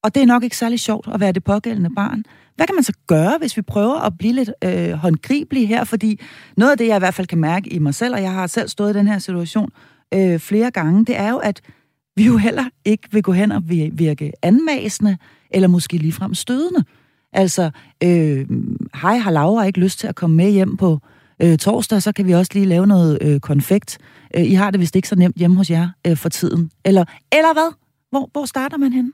[0.03, 2.23] og det er nok ikke særlig sjovt at være det pågældende barn.
[2.55, 5.83] Hvad kan man så gøre, hvis vi prøver at blive lidt øh, håndgribelige her?
[5.83, 6.19] Fordi
[6.57, 8.47] noget af det, jeg i hvert fald kan mærke i mig selv, og jeg har
[8.47, 9.69] selv stået i den her situation
[10.13, 11.61] øh, flere gange, det er jo, at
[12.15, 15.17] vi jo heller ikke vil gå hen og virke anmasende,
[15.53, 16.83] eller måske ligefrem stødende.
[17.33, 17.71] Altså,
[18.03, 18.45] øh,
[19.01, 20.99] hej, har Laura ikke lyst til at komme med hjem på
[21.43, 23.97] øh, torsdag, så kan vi også lige lave noget øh, konfekt.
[24.35, 26.71] Øh, I har det vist ikke så nemt hjemme hos jer øh, for tiden.
[26.85, 27.73] Eller, eller hvad?
[28.09, 29.13] Hvor, hvor starter man hen?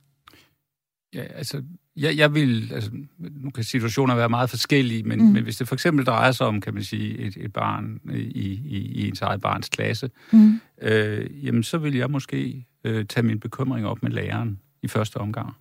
[1.14, 1.64] Ja, altså,
[1.98, 5.26] jeg, jeg vil, altså, nu kan situationer være meget forskellige, men, mm.
[5.26, 8.18] men hvis det for eksempel drejer sig om, kan man sige, et, et barn i,
[8.18, 10.62] i, i ens eget barns klasse, mm.
[10.82, 15.18] øh, jamen så vil jeg måske øh, tage min bekymring op med læreren i første
[15.18, 15.56] omgang.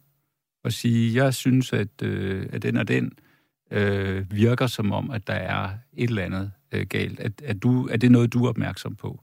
[0.67, 3.13] Og sige, jeg synes, at, øh, at den og den
[3.71, 7.21] øh, virker som om, at der er et eller andet øh, galt.
[7.21, 9.21] At, at, du, er det noget, du er opmærksom på.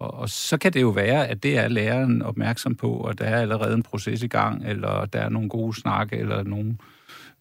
[0.00, 3.24] Og, og så kan det jo være, at det er læreren opmærksom på, og der
[3.24, 6.80] er allerede en proces i gang, eller der er nogle gode snakke, eller nogen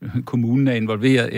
[0.01, 1.29] øh, kommunen er involveret,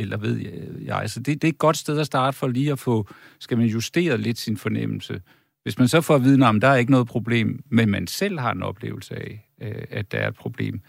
[0.00, 0.40] eller ved
[0.80, 1.10] jeg.
[1.10, 3.66] Så det, det er et godt sted at starte for lige at få, skal man
[3.66, 5.20] justere lidt sin fornemmelse.
[5.62, 8.38] Hvis man så får at vide, at der er ikke noget problem, men man selv
[8.38, 10.80] har en oplevelse af, øh, at der er et problem,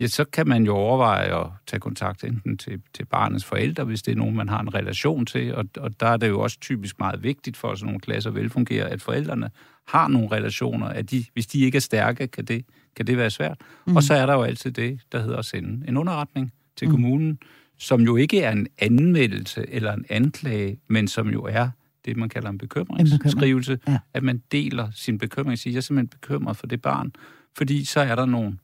[0.00, 4.02] ja, så kan man jo overveje at tage kontakt enten til, til barnets forældre, hvis
[4.02, 6.60] det er nogen, man har en relation til, og, og der er det jo også
[6.60, 9.50] typisk meget vigtigt for, at sådan nogle klasser velfungerer, at forældrene
[9.88, 12.64] har nogle relationer, at de, hvis de ikke er stærke, kan det,
[12.96, 13.60] kan det være svært.
[13.86, 13.96] Mm.
[13.96, 16.94] Og så er der jo altid det, der hedder at sende en underretning til mm.
[16.94, 17.38] kommunen,
[17.78, 21.68] som jo ikke er en anmeldelse eller en anklage, men som jo er
[22.04, 24.02] det, man kalder en bekymringsskrivelse, en bekymring.
[24.14, 24.18] ja.
[24.18, 27.12] at man deler sin bekymring siger, jeg er simpelthen bekymret for det barn,
[27.56, 28.58] fordi så er der nogle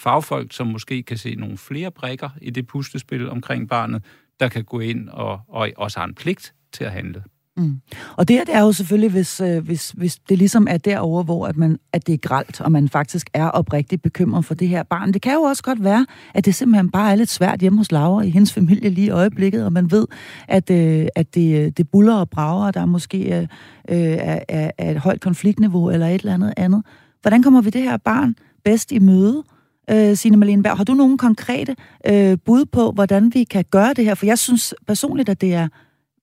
[0.00, 4.04] fagfolk, som måske kan se nogle flere brækker i det puslespil omkring barnet,
[4.40, 7.22] der kan gå ind og, og også har en pligt til at handle.
[7.56, 7.80] Mm.
[8.16, 11.46] Og det, det er jo selvfølgelig, hvis, øh, hvis, hvis det ligesom er derover, hvor
[11.46, 14.82] at, man, at det er gralt, og man faktisk er oprigtigt bekymret for det her
[14.82, 15.12] barn.
[15.12, 17.92] Det kan jo også godt være, at det simpelthen bare er lidt svært hjemme hos
[17.92, 20.06] Laura i hendes familie lige i øjeblikket, og man ved,
[20.48, 24.40] at, øh, at det, øh, det buller og brager, og der måske øh, øh, er,
[24.48, 26.82] er, er et højt konfliktniveau eller et eller andet andet.
[27.22, 28.34] Hvordan kommer vi det her barn
[28.64, 29.42] bedst i møde?
[29.90, 30.76] Øh, Signe Malene Berg.
[30.76, 31.76] Har du nogle konkrete
[32.06, 34.14] øh, bud på, hvordan vi kan gøre det her?
[34.14, 35.68] For jeg synes personligt, at det er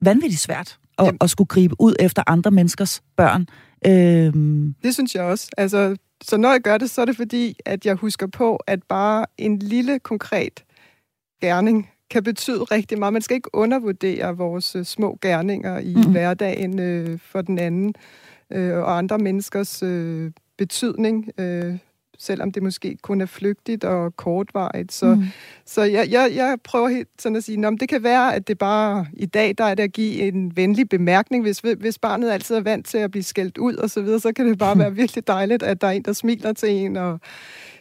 [0.02, 3.48] vanvittigt svært at, at skulle gribe ud efter andre menneskers børn.
[3.86, 4.34] Øh...
[4.84, 5.50] Det synes jeg også.
[5.58, 8.84] Altså, så når jeg gør det, så er det fordi, at jeg husker på, at
[8.84, 10.64] bare en lille konkret
[11.42, 13.14] gerning kan betyde rigtig meget.
[13.14, 16.12] Man skal ikke undervurdere vores øh, små gerninger i mm.
[16.12, 17.94] hverdagen øh, for den anden
[18.52, 21.30] øh, og andre menneskers øh, betydning.
[21.38, 21.78] Øh,
[22.20, 24.94] selvom det måske kun er flygtigt og kortvarigt.
[24.94, 25.24] Så, mm.
[25.66, 28.58] så jeg, jeg, jeg prøver helt sådan at sige, at det kan være, at det
[28.58, 31.44] bare i dag, der er det at give en venlig bemærkning.
[31.44, 34.34] Hvis, hvis barnet altid er vant til at blive skældt ud og så videre, så
[34.34, 37.20] kan det bare være virkelig dejligt, at der er en, der smiler til en, og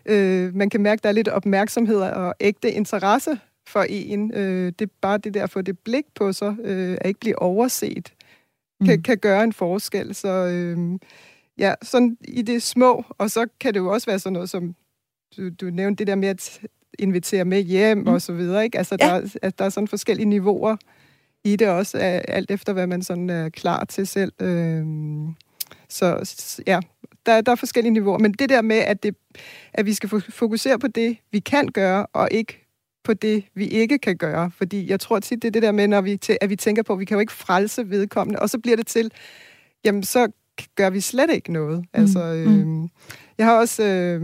[0.07, 4.33] øh, man kan mærke, at der er lidt opmærksomhed og ægte interesse for en.
[4.35, 7.21] Øh, det er bare det der at få det blik på sig, øh, at ikke
[7.21, 8.13] blive overset,
[8.85, 9.03] kan, mm.
[9.03, 10.15] kan gøre en forskel.
[10.15, 10.29] Så...
[10.29, 10.99] Øh,
[11.59, 14.75] Ja, sådan i det små, og så kan det jo også være sådan noget som,
[15.37, 16.61] du, du nævnte det der med at
[16.99, 18.07] invitere med hjem mm.
[18.07, 18.79] og så videre, ikke?
[18.79, 19.07] Altså, ja.
[19.07, 20.77] der, at der er sådan forskellige niveauer
[21.45, 21.99] i det også,
[22.29, 24.33] alt efter hvad man sådan er klar til selv.
[24.41, 25.35] Øhm,
[25.89, 26.35] så
[26.67, 26.81] ja,
[27.27, 29.17] der, der er forskellige niveauer, men det der med, at, det,
[29.73, 32.67] at vi skal fokusere på det, vi kan gøre, og ikke
[33.05, 34.51] på det, vi ikke kan gøre.
[34.51, 36.93] Fordi jeg tror tit, det er det der med, når vi, at vi tænker på,
[36.93, 39.13] at vi kan jo ikke frelse vedkommende, og så bliver det til,
[39.85, 40.29] jamen så
[40.75, 41.79] gør vi slet ikke noget.
[41.79, 41.87] Mm.
[41.93, 42.89] Altså, øh, mm.
[43.39, 44.23] Jeg har også, øh,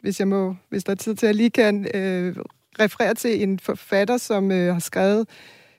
[0.00, 2.36] hvis jeg må, hvis der er tid til, at lige kan øh,
[2.80, 5.26] referere til en forfatter, som øh, har skrevet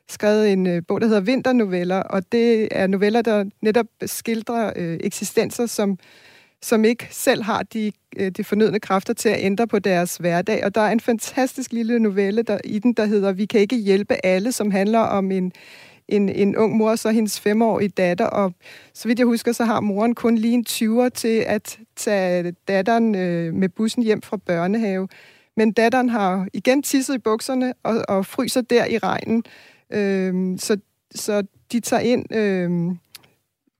[0.10, 4.98] skrevet en øh, bog, der hedder Vinternoveller, og det er noveller, der netop skildrer øh,
[5.04, 5.98] eksistenser, som,
[6.62, 10.66] som ikke selv har de, øh, de fornødne kræfter til at ændre på deres hverdag.
[10.66, 13.78] Og der er en fantastisk lille novelle der, i den, der hedder Vi kan ikke
[13.78, 15.52] hjælpe alle, som handler om en,
[16.08, 18.54] en, en ung mor og så hendes femårige datter, og
[18.94, 23.16] så vidt jeg husker, så har moren kun lige en 20'er til at tage datteren
[23.16, 25.08] øh, med bussen hjem fra børnehave.
[25.58, 29.44] Men datteren har igen tisset i bukserne og, og fryser der i regnen.
[29.90, 30.78] Øh, så,
[31.16, 32.36] så de tager ind...
[32.36, 32.96] Øh,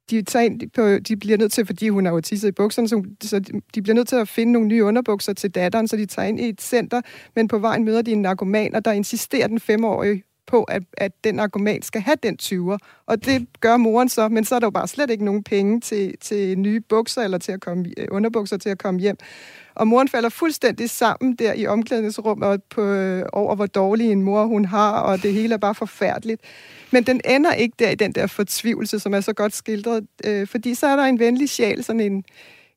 [0.10, 2.88] de, tager ind på, de bliver nødt til, fordi hun har jo tisset i bukserne,
[2.88, 3.40] så, så
[3.76, 6.40] de bliver nødt til at finde nogle nye underbukser til datteren, så de tager ind
[6.40, 7.02] i et center,
[7.36, 11.12] men på vejen møder de en narkoman, og der insisterer den femårige på, at, at
[11.24, 12.78] den argument skal have den 20'er.
[13.06, 15.82] Og det gør moren så, men så er der jo bare slet ikke nogen penge
[15.82, 19.18] til, til nye bukser eller til at komme, øh, underbukser til at komme hjem.
[19.76, 24.46] Og moren falder fuldstændig sammen der i omklædningsrummet på, øh, over, hvor dårlig en mor
[24.46, 26.42] hun har, og det hele er bare forfærdeligt.
[26.92, 30.48] Men den ender ikke der i den der fortvivlelse, som er så godt skildret, øh,
[30.48, 32.24] fordi så er der en venlig sjæl, sådan en,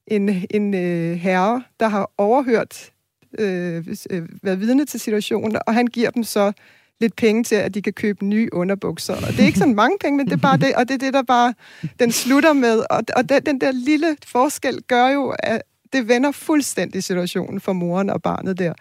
[0.07, 2.91] en, en øh, herre, der har overhørt
[3.39, 6.53] øh, øh, været vidne til situationen, og han giver dem så
[7.01, 9.15] lidt penge til, at de kan købe nye underbukser.
[9.15, 10.99] Og det er ikke sådan mange penge, men det er bare det, og det er
[10.99, 11.55] det, der bare,
[12.01, 12.79] den slutter med.
[12.91, 17.73] Og, og den, den der lille forskel gør jo, at det vender fuldstændig situationen for
[17.73, 18.73] moren og barnet der.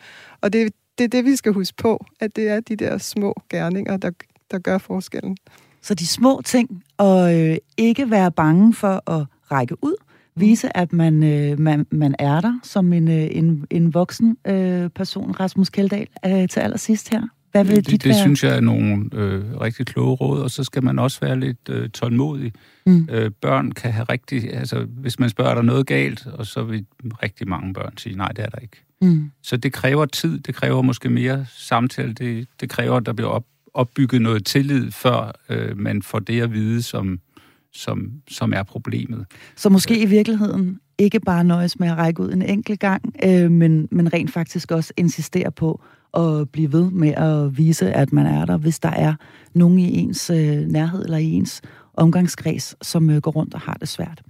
[0.41, 3.33] Og det, det er det, vi skal huske på, at det er de der små
[3.49, 4.11] gerninger, der,
[4.51, 5.37] der gør forskellen.
[5.81, 9.95] Så de små ting, og øh, ikke være bange for at række ud,
[10.35, 14.89] vise, at man, øh, man, man er der som en, øh, en, en voksen øh,
[14.89, 17.21] person, Rasmus Keldahl, øh, til allersidst her.
[17.51, 18.19] Hvad vil det, dit det være?
[18.19, 21.69] synes jeg er nogle øh, rigtig kloge råd, og så skal man også være lidt
[21.69, 22.53] øh, tålmodig.
[22.85, 23.07] Mm.
[23.11, 24.53] Øh, børn kan have rigtig...
[24.53, 26.85] Altså, hvis man spørger, er der noget galt, og så vil
[27.23, 28.77] rigtig mange børn sige, nej, det er der ikke.
[29.01, 29.31] Mm.
[29.43, 33.29] Så det kræver tid, det kræver måske mere samtale, det, det kræver, at der bliver
[33.29, 37.19] op, opbygget noget tillid, før øh, man får det at vide, som,
[37.73, 39.25] som, som er problemet.
[39.55, 43.51] Så måske i virkeligheden ikke bare nøjes med at række ud en enkelt gang, øh,
[43.51, 45.81] men, men rent faktisk også insistere på
[46.13, 49.13] at blive ved med at vise, at man er der, hvis der er
[49.53, 51.61] nogen i ens øh, nærhed eller i ens
[51.93, 54.21] omgangskreds, som øh, går rundt og har det svært.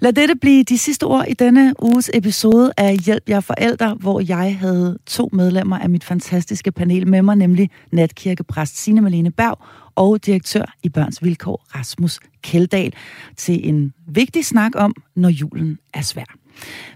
[0.00, 4.20] Lad dette blive de sidste ord i denne uges episode af Hjælp jer forældre, hvor
[4.20, 9.58] jeg havde to medlemmer af mit fantastiske panel med mig, nemlig natkirkepræst Signe Malene Berg
[9.94, 12.94] og direktør i Børns Vilkår Rasmus Keldahl,
[13.36, 16.36] til en vigtig snak om, når julen er svær.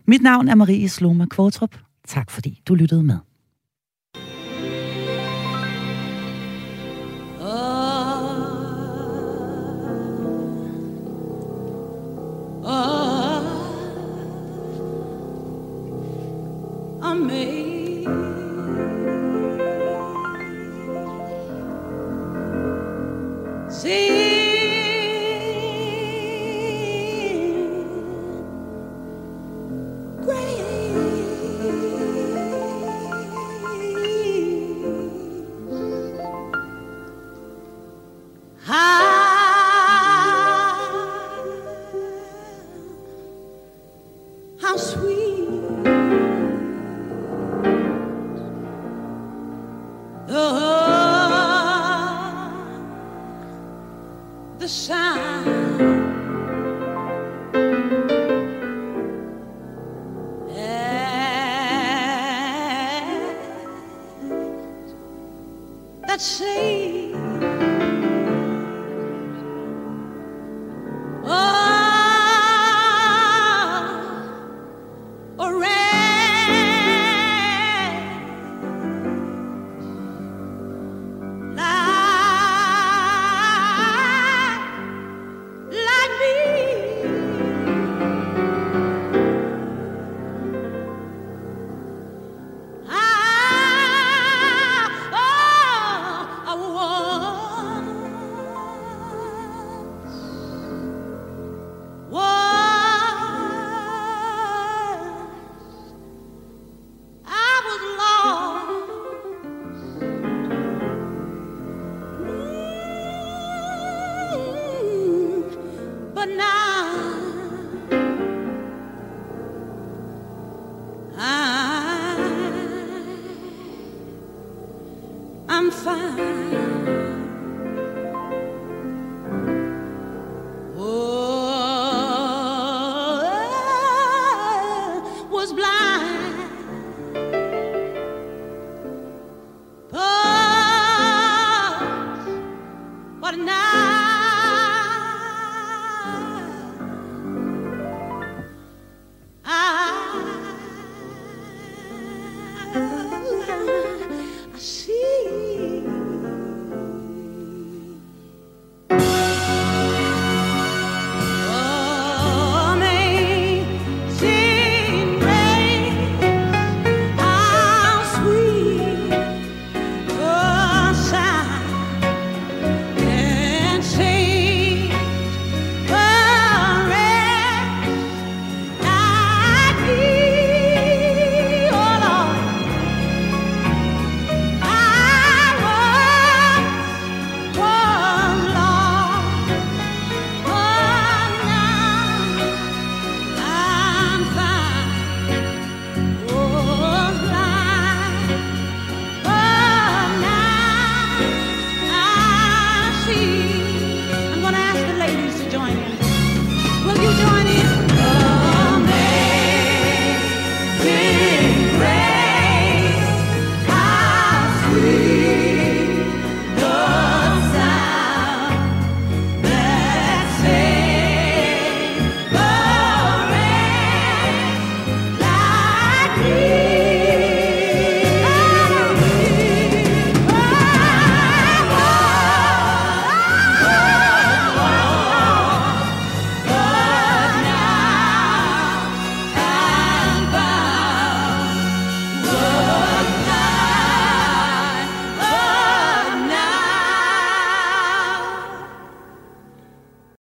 [0.06, 1.76] Mit navn er Marie Sloma Kvortrup.
[2.08, 3.29] Tak fordi du lyttede med.
[44.80, 45.09] Sweet.